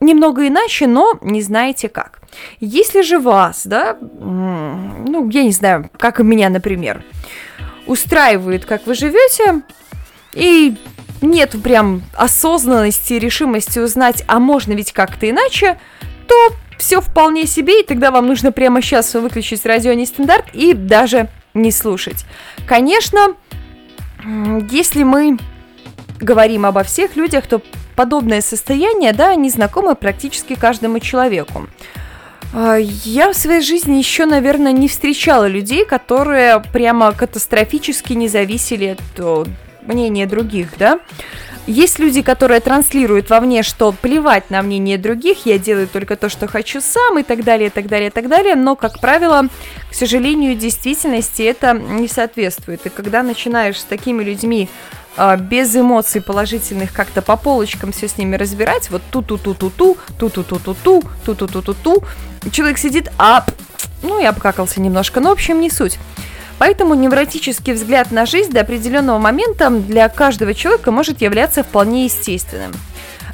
[0.00, 2.20] немного иначе, но не знаете как.
[2.60, 7.02] Если же вас, да, ну, я не знаю, как и меня, например,
[7.86, 9.62] устраивает, как вы живете,
[10.34, 10.76] и
[11.20, 15.80] нет прям осознанности и решимости узнать, а можно ведь как-то иначе,
[16.26, 21.28] то все вполне себе, и тогда вам нужно прямо сейчас выключить радио нестандарт и даже
[21.54, 22.24] не слушать.
[22.66, 23.34] Конечно,
[24.70, 25.38] если мы
[26.20, 27.62] говорим обо всех людях, то
[27.98, 31.66] подобное состояние, да, они знакомы практически каждому человеку.
[32.54, 38.96] А, я в своей жизни еще, наверное, не встречала людей, которые прямо катастрофически не зависели
[38.96, 39.48] от
[39.82, 41.00] мнения других, да.
[41.66, 46.46] Есть люди, которые транслируют вовне, что плевать на мнение других, я делаю только то, что
[46.46, 49.48] хочу сам, и так далее, и так далее, и так далее, но, как правило,
[49.90, 52.86] к сожалению, действительности это не соответствует.
[52.86, 54.68] И когда начинаешь с такими людьми
[55.38, 62.04] без эмоций положительных как-то по полочкам все с ними разбирать, вот ту-ту-ту-ту-ту, ту-ту-ту-ту-ту, ту-ту-ту-ту-ту,
[62.52, 63.44] человек сидит, а,
[64.02, 65.98] ну, я обкакался немножко, но, в общем, не суть.
[66.58, 72.72] Поэтому невротический взгляд на жизнь до определенного момента для каждого человека может являться вполне естественным.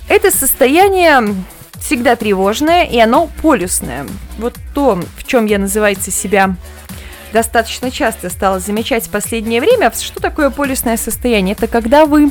[0.09, 1.35] Это состояние
[1.81, 4.07] всегда тревожное, и оно полюсное.
[4.39, 6.57] Вот то, в чем я, называется, себя
[7.35, 9.93] достаточно часто стала замечать в последнее время.
[9.93, 11.57] Что такое полюсное состояние?
[11.59, 12.31] Это когда вы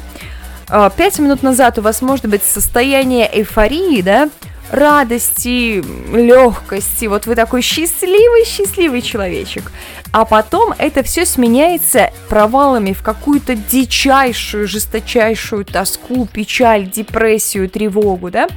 [0.70, 4.30] а, пять минут назад у вас может быть состояние эйфории, да,
[4.72, 5.84] радости,
[6.16, 7.06] легкости.
[7.08, 9.74] Вот вы такой счастливый-счастливый человечек.
[10.14, 18.48] А потом это все сменяется провалами в какую-то дичайшую, жесточайшую тоску, печаль, депрессию, тревогу, да?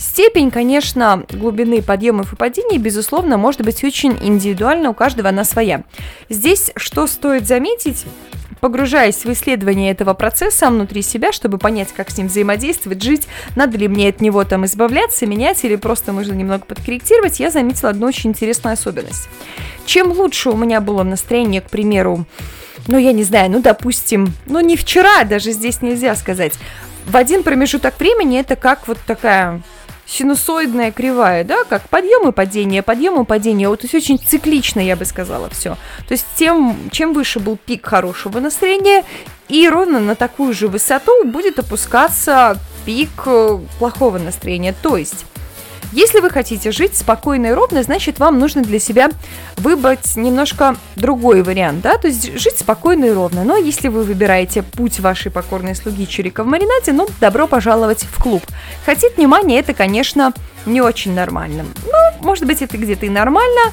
[0.00, 5.84] Степень, конечно, глубины подъемов и падений, безусловно, может быть очень индивидуальна, у каждого она своя.
[6.28, 8.04] Здесь что стоит заметить,
[8.60, 13.78] погружаясь в исследование этого процесса внутри себя, чтобы понять, как с ним взаимодействовать, жить, надо
[13.78, 18.08] ли мне от него там избавляться, менять или просто нужно немного подкорректировать, я заметила одну
[18.08, 19.28] очень интересную особенность.
[19.86, 22.24] Чем лучше у меня было настроение, к примеру,
[22.86, 26.54] ну, я не знаю, ну, допустим, ну, не вчера, даже здесь нельзя сказать,
[27.06, 29.60] в один промежуток времени это как вот такая
[30.06, 33.68] синусоидная кривая, да, как подъем и падение, подъем и падение.
[33.68, 35.76] Вот, то есть очень циклично, я бы сказала, все.
[36.08, 39.04] То есть тем, чем выше был пик хорошего настроения,
[39.48, 44.74] и ровно на такую же высоту будет опускаться пик э, плохого настроения.
[44.80, 45.26] То есть
[45.96, 49.08] если вы хотите жить спокойно и ровно, значит, вам нужно для себя
[49.56, 53.44] выбрать немножко другой вариант, да, то есть жить спокойно и ровно.
[53.44, 58.22] Но если вы выбираете путь вашей покорной слуги Чирика в маринаде, ну, добро пожаловать в
[58.22, 58.42] клуб.
[58.84, 60.34] Хотеть внимания, это, конечно,
[60.66, 61.64] не очень нормально.
[61.86, 63.72] Ну, может быть, это где-то и нормально,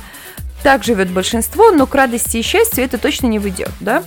[0.64, 4.02] так живет большинство, но к радости и счастью это точно не выйдет, да?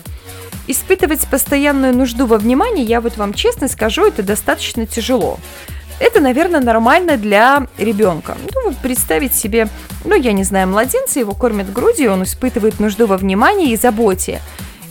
[0.67, 5.39] Испытывать постоянную нужду во внимании, я вот вам честно скажу, это достаточно тяжело.
[5.99, 8.37] Это, наверное, нормально для ребенка.
[8.55, 9.69] Ну, представить себе,
[10.05, 14.41] ну, я не знаю, младенца, его кормят грудью, он испытывает нужду во внимании и заботе.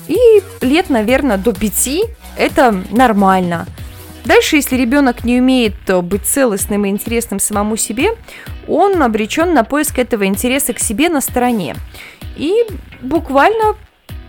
[0.07, 0.17] И
[0.61, 2.05] лет, наверное, до пяти
[2.37, 3.65] это нормально.
[4.25, 8.09] Дальше, если ребенок не умеет быть целостным и интересным самому себе,
[8.67, 11.75] он обречен на поиск этого интереса к себе на стороне.
[12.35, 12.65] И
[13.01, 13.75] буквально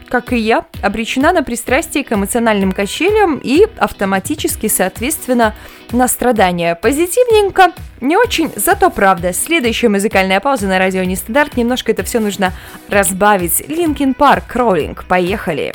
[0.08, 5.54] как и я, обречена на пристрастие к эмоциональным качелям и автоматически, соответственно,
[5.92, 6.74] на страдания.
[6.74, 9.32] Позитивненько, не очень, зато правда.
[9.32, 11.56] Следующая музыкальная пауза на радио Нестандарт.
[11.56, 12.52] Немножко это все нужно
[12.88, 13.68] разбавить.
[13.68, 15.04] Linkin Park, Crawling.
[15.04, 15.72] Поехали!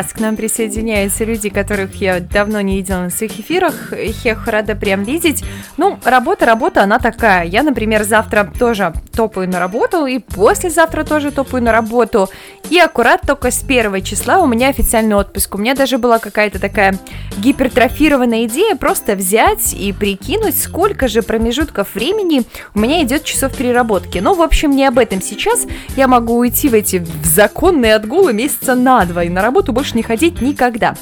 [0.00, 3.92] Класс, к нам присоединяются люди, которых я давно не видела на своих эфирах.
[3.92, 5.44] Их рада прям видеть.
[5.80, 7.46] Ну, работа, работа, она такая.
[7.46, 12.28] Я, например, завтра тоже топаю на работу, и послезавтра тоже топаю на работу.
[12.68, 15.54] И аккурат только с первого числа у меня официальный отпуск.
[15.54, 16.98] У меня даже была какая-то такая
[17.38, 22.42] гипертрофированная идея просто взять и прикинуть, сколько же промежутков времени
[22.74, 24.18] у меня идет часов переработки.
[24.18, 25.64] Ну, в общем, не об этом сейчас.
[25.96, 29.96] Я могу уйти в эти в законные отгулы месяца на два и на работу больше
[29.96, 30.94] не ходить никогда.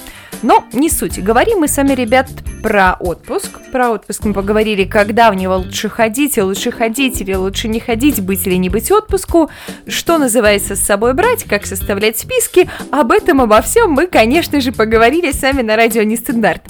[0.42, 1.22] Но не суть.
[1.22, 2.28] Говорим мы с вами, ребят,
[2.62, 3.58] про отпуск.
[3.72, 7.80] Про отпуск мы поговорили, когда в него лучше ходить, и лучше ходить или лучше не
[7.80, 9.50] ходить, быть или не быть отпуску,
[9.86, 12.70] что называется с собой брать, как составлять списки.
[12.90, 16.62] Об этом, обо всем мы, конечно же, поговорили с вами на радио Нестандарт.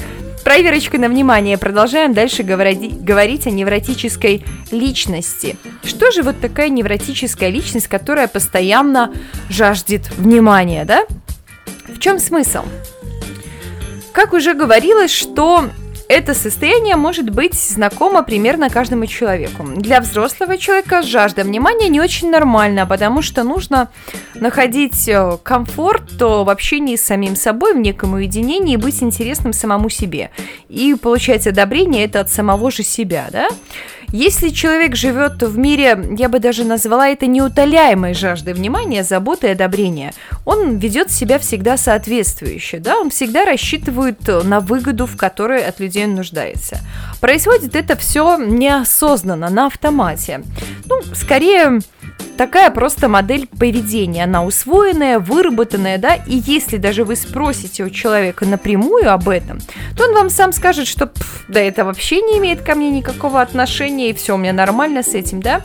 [0.45, 1.59] Проверочка на внимание.
[1.59, 5.57] Продолжаем дальше говорить, говорить о невротической личности.
[5.85, 9.13] Что же вот такая невротическая личность, которая постоянно
[9.51, 11.05] жаждет внимания, да?
[11.87, 12.63] В чем смысл?
[14.13, 15.69] Как уже говорилось, что
[16.09, 19.65] это состояние может быть знакомо примерно каждому человеку.
[19.77, 23.91] Для взрослого человека жажда внимания не очень нормально, потому что нужно
[24.35, 30.31] находить э, комфорт в общении с самим собой, в неком уединении, быть интересным самому себе.
[30.71, 33.49] И получать одобрение это от самого же себя, да?
[34.11, 39.51] Если человек живет в мире, я бы даже назвала это неутоляемой жаждой внимания, заботы и
[39.51, 40.15] одобрения,
[40.47, 46.07] он ведет себя всегда соответствующе, да, он всегда рассчитывает на выгоду, в которой от людей
[46.07, 46.81] он нуждается.
[47.21, 50.43] Происходит это все неосознанно, на автомате.
[50.87, 51.81] Ну, скорее,
[52.37, 54.25] такая просто модель поведения.
[54.25, 59.59] Она усвоенная, выработанная, да, и если даже вы спросите у человека напрямую об этом,
[59.97, 61.13] то он вам сам скажет, что
[61.49, 65.15] да это вообще не имеет ко мне никакого отношения, и все у меня нормально с
[65.15, 65.63] этим, да.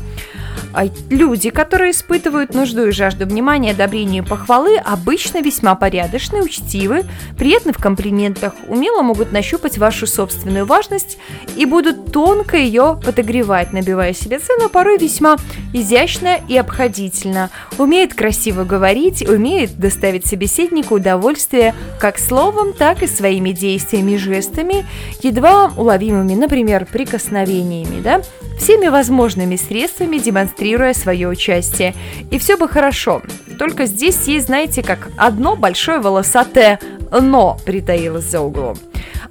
[0.73, 7.03] А люди, которые испытывают нужду и жажду внимания, одобрения и похвалы, обычно весьма порядочны, учтивы,
[7.37, 11.17] приятны в комплиментах, умело могут нащупать вашу собственную важность
[11.55, 15.37] и будут тонко ее подогревать, набивая себе цену, порой весьма
[15.73, 17.49] изящно и обходительно.
[17.77, 24.85] Умеет красиво говорить, умеет доставить собеседнику удовольствие как словом, так и своими действиями жестами,
[25.21, 28.21] едва уловимыми, например, прикосновениями, да,
[28.57, 31.93] всеми возможными средствами демонстрируя свое участие.
[32.31, 33.21] И все бы хорошо.
[33.57, 36.79] Только здесь есть, знаете, как одно большое волосатое
[37.21, 38.77] «но» притаилось за углом.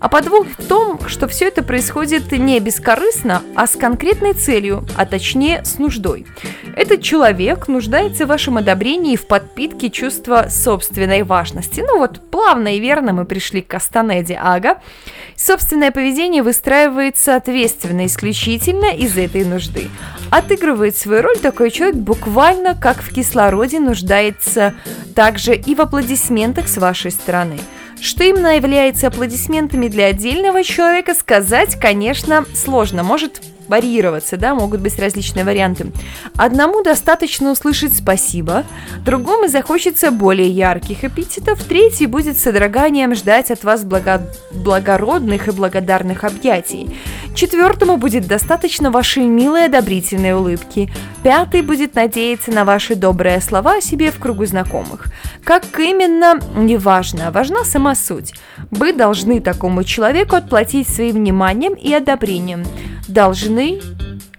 [0.02, 5.06] А подвох в том, что все это происходит не бескорыстно, а с конкретной целью, а
[5.06, 6.26] точнее с нуждой.
[6.74, 11.84] Этот человек нуждается в вашем одобрении и в подпитке чувства собственной важности.
[11.86, 14.80] Ну вот, плавно и верно мы пришли к Кастанеде Ага.
[15.36, 19.88] Собственное поведение выстраивает соответственно исключительно из этой нужды.
[20.30, 24.74] Отыгрывает свою роль такой человек буквально как в кислороде нуждается
[25.14, 27.60] также и в аплодисментах с вашей стороны.
[28.02, 33.04] Что именно является аплодисментами для отдельного человека, сказать, конечно, сложно.
[33.04, 33.40] Может
[33.72, 35.92] варьироваться, да, могут быть различные варианты.
[36.36, 38.64] Одному достаточно услышать «спасибо»,
[39.04, 44.28] другому захочется более ярких эпитетов, третий будет с содроганием ждать от вас благо...
[44.52, 46.94] благородных и благодарных объятий.
[47.34, 50.92] Четвертому будет достаточно вашей милой одобрительной улыбки.
[51.22, 55.06] Пятый будет надеяться на ваши добрые слова о себе в кругу знакомых.
[55.44, 58.34] Как именно, неважно, важна сама суть.
[58.72, 62.64] Вы должны такому человеку отплатить своим вниманием и одобрением.
[63.06, 63.80] Должны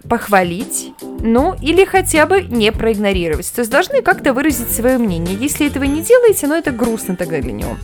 [0.08, 3.50] похвалить, ну или хотя бы не проигнорировать.
[3.52, 5.36] То есть должны как-то выразить свое мнение.
[5.36, 7.76] Если этого не делаете, ну это грустно тогда для него.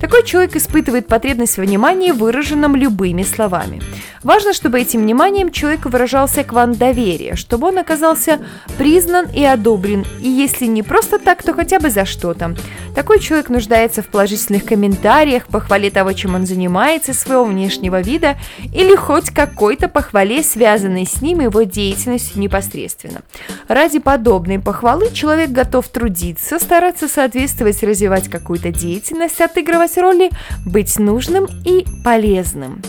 [0.00, 3.80] Такой человек испытывает потребность в внимании, выраженном любыми словами.
[4.22, 8.40] Важно, чтобы этим вниманием человек выражался к вам доверие, чтобы он оказался
[8.76, 12.56] признан и одобрен, и если не просто так, то хотя бы за что-то.
[12.94, 18.36] Такой человек нуждается в положительных комментариях, похвале того, чем он занимается, своего внешнего вида,
[18.74, 23.22] или хоть какой-то похвале, связанной с ним и его деятельностью непосредственно.
[23.68, 30.30] Ради подобной похвалы человек готов трудиться, стараться соответствовать, развивать какую-то деятельность, отыгрывать роли,
[30.64, 32.82] быть нужным и полезным.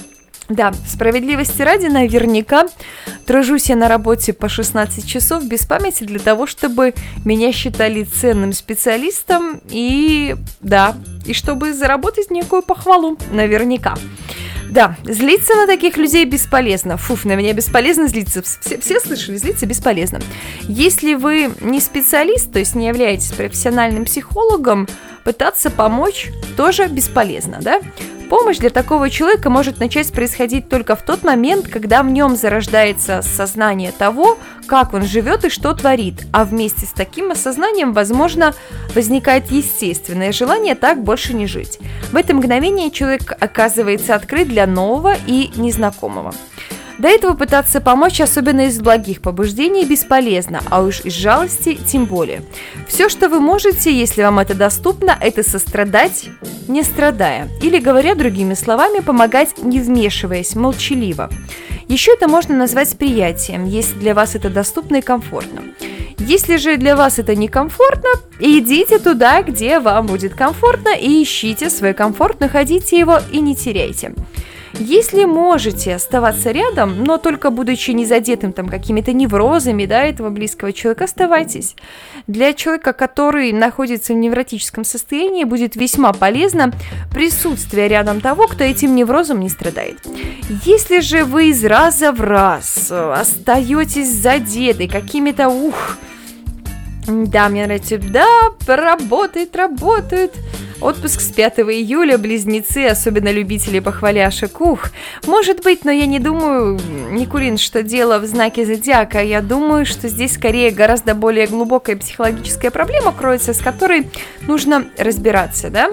[0.49, 2.67] Да, справедливости ради, наверняка
[3.25, 6.93] тружусь я на работе по 16 часов без памяти для того, чтобы
[7.25, 10.95] меня считали ценным специалистом и, да,
[11.25, 13.95] и чтобы заработать некую похвалу, наверняка.
[14.69, 16.97] Да, злиться на таких людей бесполезно.
[16.97, 18.41] Фуф, на меня бесполезно злиться.
[18.41, 20.19] Все, все слышали, злиться бесполезно.
[20.63, 24.87] Если вы не специалист, то есть не являетесь профессиональным психологом,
[25.23, 27.81] пытаться помочь тоже бесполезно, да?
[28.29, 33.21] Помощь для такого человека может начать происходить только в тот момент, когда в нем зарождается
[33.21, 38.53] сознание того, как он живет и что творит, а вместе с таким осознанием, возможно,
[38.93, 41.79] возникает естественное желание так больше не жить.
[42.11, 46.33] В это мгновение человек оказывается открыт для нового и незнакомого.
[46.97, 52.41] До этого пытаться помочь, особенно из благих побуждений, бесполезно, а уж из жалости тем более.
[52.87, 56.29] Все, что вы можете, если вам это доступно, это сострадать,
[56.67, 57.49] не страдая.
[57.61, 61.29] Или, говоря другими словами, помогать, не вмешиваясь, молчаливо.
[61.87, 65.61] Еще это можно назвать приятием, если для вас это доступно и комфортно.
[66.19, 71.93] Если же для вас это некомфортно, идите туда, где вам будет комфортно, и ищите свой
[71.93, 74.13] комфорт, находите его и не теряйте.
[74.79, 80.71] Если можете оставаться рядом, но только будучи не задетым там какими-то неврозами, да, этого близкого
[80.71, 81.75] человека, оставайтесь.
[82.27, 86.71] Для человека, который находится в невротическом состоянии, будет весьма полезно
[87.11, 89.97] присутствие рядом того, кто этим неврозом не страдает.
[90.63, 95.97] Если же вы из раза в раз остаетесь задеты какими-то, ух,
[97.07, 100.33] да, мне нравится, да, работает, работает,
[100.79, 104.89] Отпуск с 5 июля, близнецы, особенно любители похваляшек, ух.
[105.25, 106.79] Может быть, но я не думаю,
[107.11, 109.23] Никулин, что дело в знаке зодиака.
[109.23, 114.07] Я думаю, что здесь скорее гораздо более глубокая психологическая проблема кроется, с которой
[114.41, 115.89] нужно разбираться, да?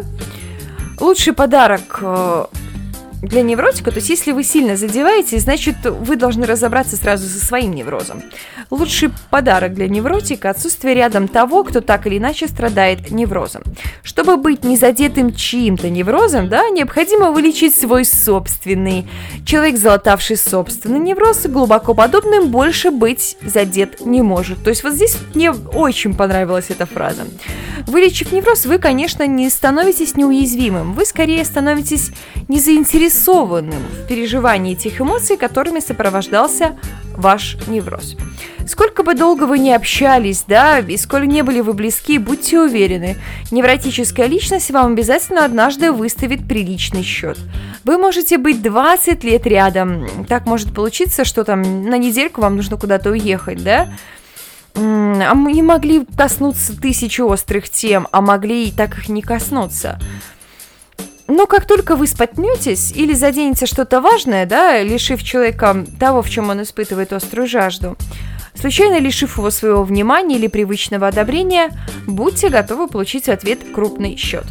[1.00, 2.44] Лучший подарок э,
[3.26, 7.74] для невротика, то есть если вы сильно задеваете, значит вы должны разобраться сразу со своим
[7.74, 8.22] неврозом.
[8.70, 13.62] Лучший подарок для невротика– отсутствие рядом того, кто так или иначе страдает неврозом.
[14.02, 19.06] Чтобы быть не задетым чьим-то неврозом, да, необходимо вылечить свой собственный.
[19.46, 24.62] Человек, залатавший собственный невроз, глубоко подобным больше быть задет не может.
[24.62, 27.22] То есть вот здесь мне очень понравилась эта фраза.
[27.86, 32.10] Вылечив невроз, вы, конечно, не становитесь неуязвимым, вы скорее становитесь
[32.48, 36.76] незаинтересованным в переживании этих эмоций, которыми сопровождался
[37.16, 38.16] ваш невроз.
[38.66, 43.16] Сколько бы долго вы не общались, да, и сколь не были вы близки, будьте уверены,
[43.50, 47.38] невротическая личность вам обязательно однажды выставит приличный счет.
[47.84, 52.76] Вы можете быть 20 лет рядом, так может получиться, что там на недельку вам нужно
[52.76, 53.88] куда-то уехать, да,
[54.76, 60.00] а мы не могли коснуться тысячи острых тем, а могли и так их не коснуться.
[61.26, 66.50] Но как только вы спотнетесь или заденете что-то важное, да, лишив человека того, в чем
[66.50, 67.96] он испытывает острую жажду,
[68.54, 71.70] случайно лишив его своего внимания или привычного одобрения,
[72.06, 74.44] будьте готовы получить в ответ крупный счет.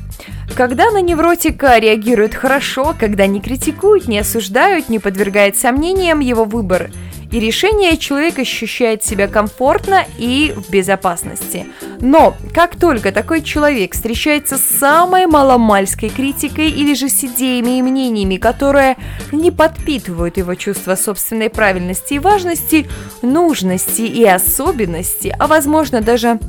[0.55, 6.91] Когда на невротика реагируют хорошо, когда не критикуют, не осуждают, не подвергают сомнениям его выбор–
[7.33, 11.65] и решение человек ощущает себя комфортно и в безопасности.
[11.99, 17.81] Но как только такой человек встречается с самой маломальской критикой или же с идеями и
[17.81, 18.97] мнениями, которые
[19.31, 22.87] не подпитывают его чувство собственной правильности и важности,
[23.23, 26.39] нужности и особенности, а возможно даже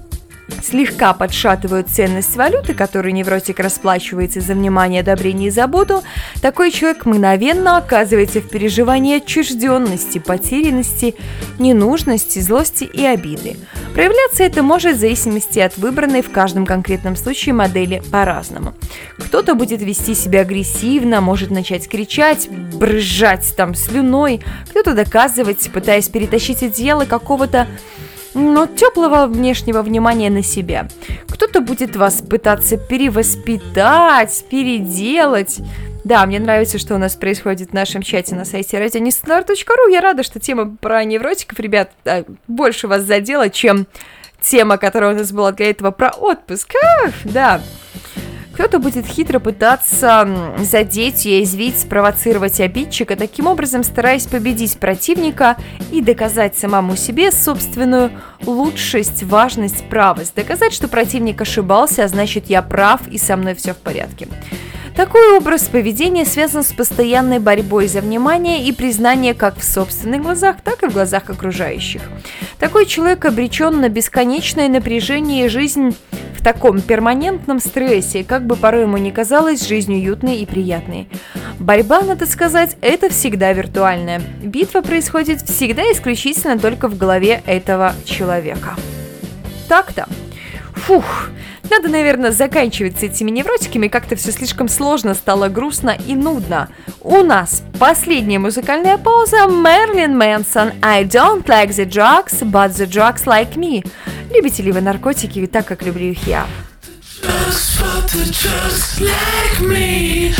[0.62, 6.02] слегка подшатывают ценность валюты, которую невротик расплачивается за внимание, одобрение и заботу,
[6.42, 11.14] такой человек мгновенно оказывается в переживании отчужденности, потерянности,
[11.58, 13.56] ненужности, злости и обиды.
[13.94, 18.74] Проявляться это может в зависимости от выбранной в каждом конкретном случае модели по-разному.
[19.18, 26.62] Кто-то будет вести себя агрессивно, может начать кричать, брызжать там слюной, кто-то доказывать, пытаясь перетащить
[26.62, 27.68] одеяло какого-то
[28.34, 30.88] но теплого внешнего внимания на себя.
[31.28, 35.60] Кто-то будет вас пытаться перевоспитать, переделать.
[36.04, 39.90] Да, мне нравится, что у нас происходит в нашем чате на сайте radionislar.ru.
[39.90, 41.90] Я рада, что тема про невротиков, ребят,
[42.46, 43.86] больше вас задела, чем
[44.40, 46.74] тема, которая у нас была для этого про отпуск.
[47.04, 47.62] Ах, да.
[48.54, 55.56] Кто-то будет хитро пытаться задеть, язвить, спровоцировать обидчика, таким образом стараясь победить противника
[55.90, 58.12] и доказать самому себе собственную
[58.46, 60.36] лучшесть, важность, правость.
[60.36, 64.28] Доказать, что противник ошибался, а значит я прав и со мной все в порядке.
[64.96, 70.58] Такой образ поведения связан с постоянной борьбой за внимание и признание как в собственных глазах,
[70.62, 72.02] так и в глазах окружающих.
[72.60, 75.96] Такой человек обречен на бесконечное напряжение и жизнь
[76.38, 81.08] в таком перманентном стрессе, как бы порой ему не казалось, жизнь уютной и приятной.
[81.58, 84.22] Борьба, надо сказать, это всегда виртуальная.
[84.42, 88.76] Битва происходит всегда исключительно только в голове этого человека.
[89.68, 90.06] Так-то.
[90.74, 91.30] Фух,
[91.70, 96.68] надо, наверное, заканчивать с этими невротиками, как-то все слишком сложно, стало грустно и нудно.
[97.00, 103.24] У нас последняя музыкальная пауза Мерлин Мэнсон I don't like the drugs, but the drugs
[103.26, 103.86] like me.
[104.34, 106.46] Любите ли вы наркотики так, как люблю их я?
[107.22, 109.00] Drugs, but the drugs
[109.60, 110.34] me.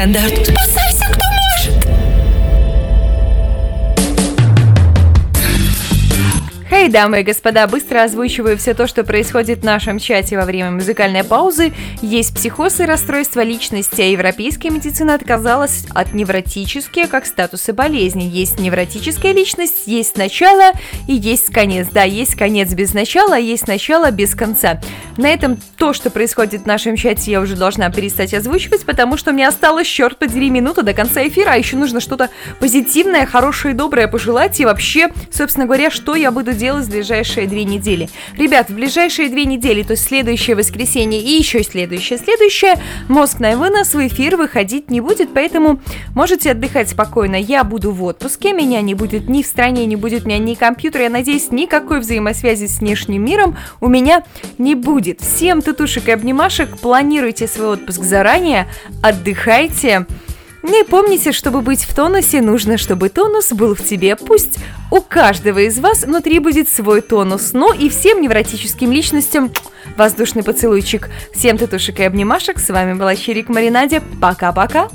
[0.00, 0.39] 84
[6.90, 11.24] дамы и господа, быстро озвучиваю все то, что происходит в нашем чате во время музыкальной
[11.24, 11.72] паузы.
[12.02, 18.24] Есть психоз и расстройство личности, а европейская медицина отказалась от невротические как статусы болезни.
[18.24, 20.72] Есть невротическая личность, есть начало
[21.06, 21.88] и есть конец.
[21.92, 24.80] Да, есть конец без начала, а есть начало без конца.
[25.16, 29.32] На этом то, что происходит в нашем чате, я уже должна перестать озвучивать, потому что
[29.32, 33.76] мне осталось, черт подери, минута до конца эфира, а еще нужно что-то позитивное, хорошее и
[33.76, 34.58] доброе пожелать.
[34.60, 38.08] И вообще, собственно говоря, что я буду делать в ближайшие две недели.
[38.36, 42.74] Ребят, в ближайшие две недели, то есть следующее воскресенье и еще следующее, следующее,
[43.08, 45.80] мозг на вынос в эфир выходить не будет, поэтому
[46.14, 47.36] можете отдыхать спокойно.
[47.36, 50.54] Я буду в отпуске, меня не будет ни в стране, не будет у меня ни
[50.54, 54.24] компьютера, я надеюсь, никакой взаимосвязи с внешним миром у меня
[54.58, 55.20] не будет.
[55.20, 58.66] Всем татушек и обнимашек, планируйте свой отпуск заранее,
[59.02, 60.06] отдыхайте.
[60.62, 64.16] Ну и помните, чтобы быть в тонусе, нужно, чтобы тонус был в тебе.
[64.16, 64.58] Пусть
[64.90, 67.52] у каждого из вас внутри будет свой тонус.
[67.52, 69.50] Ну и всем невротическим личностям
[69.96, 71.08] воздушный поцелуйчик.
[71.34, 72.58] Всем татушек и обнимашек.
[72.58, 74.02] С вами была Чирик Маринаде.
[74.20, 74.88] Пока-пока.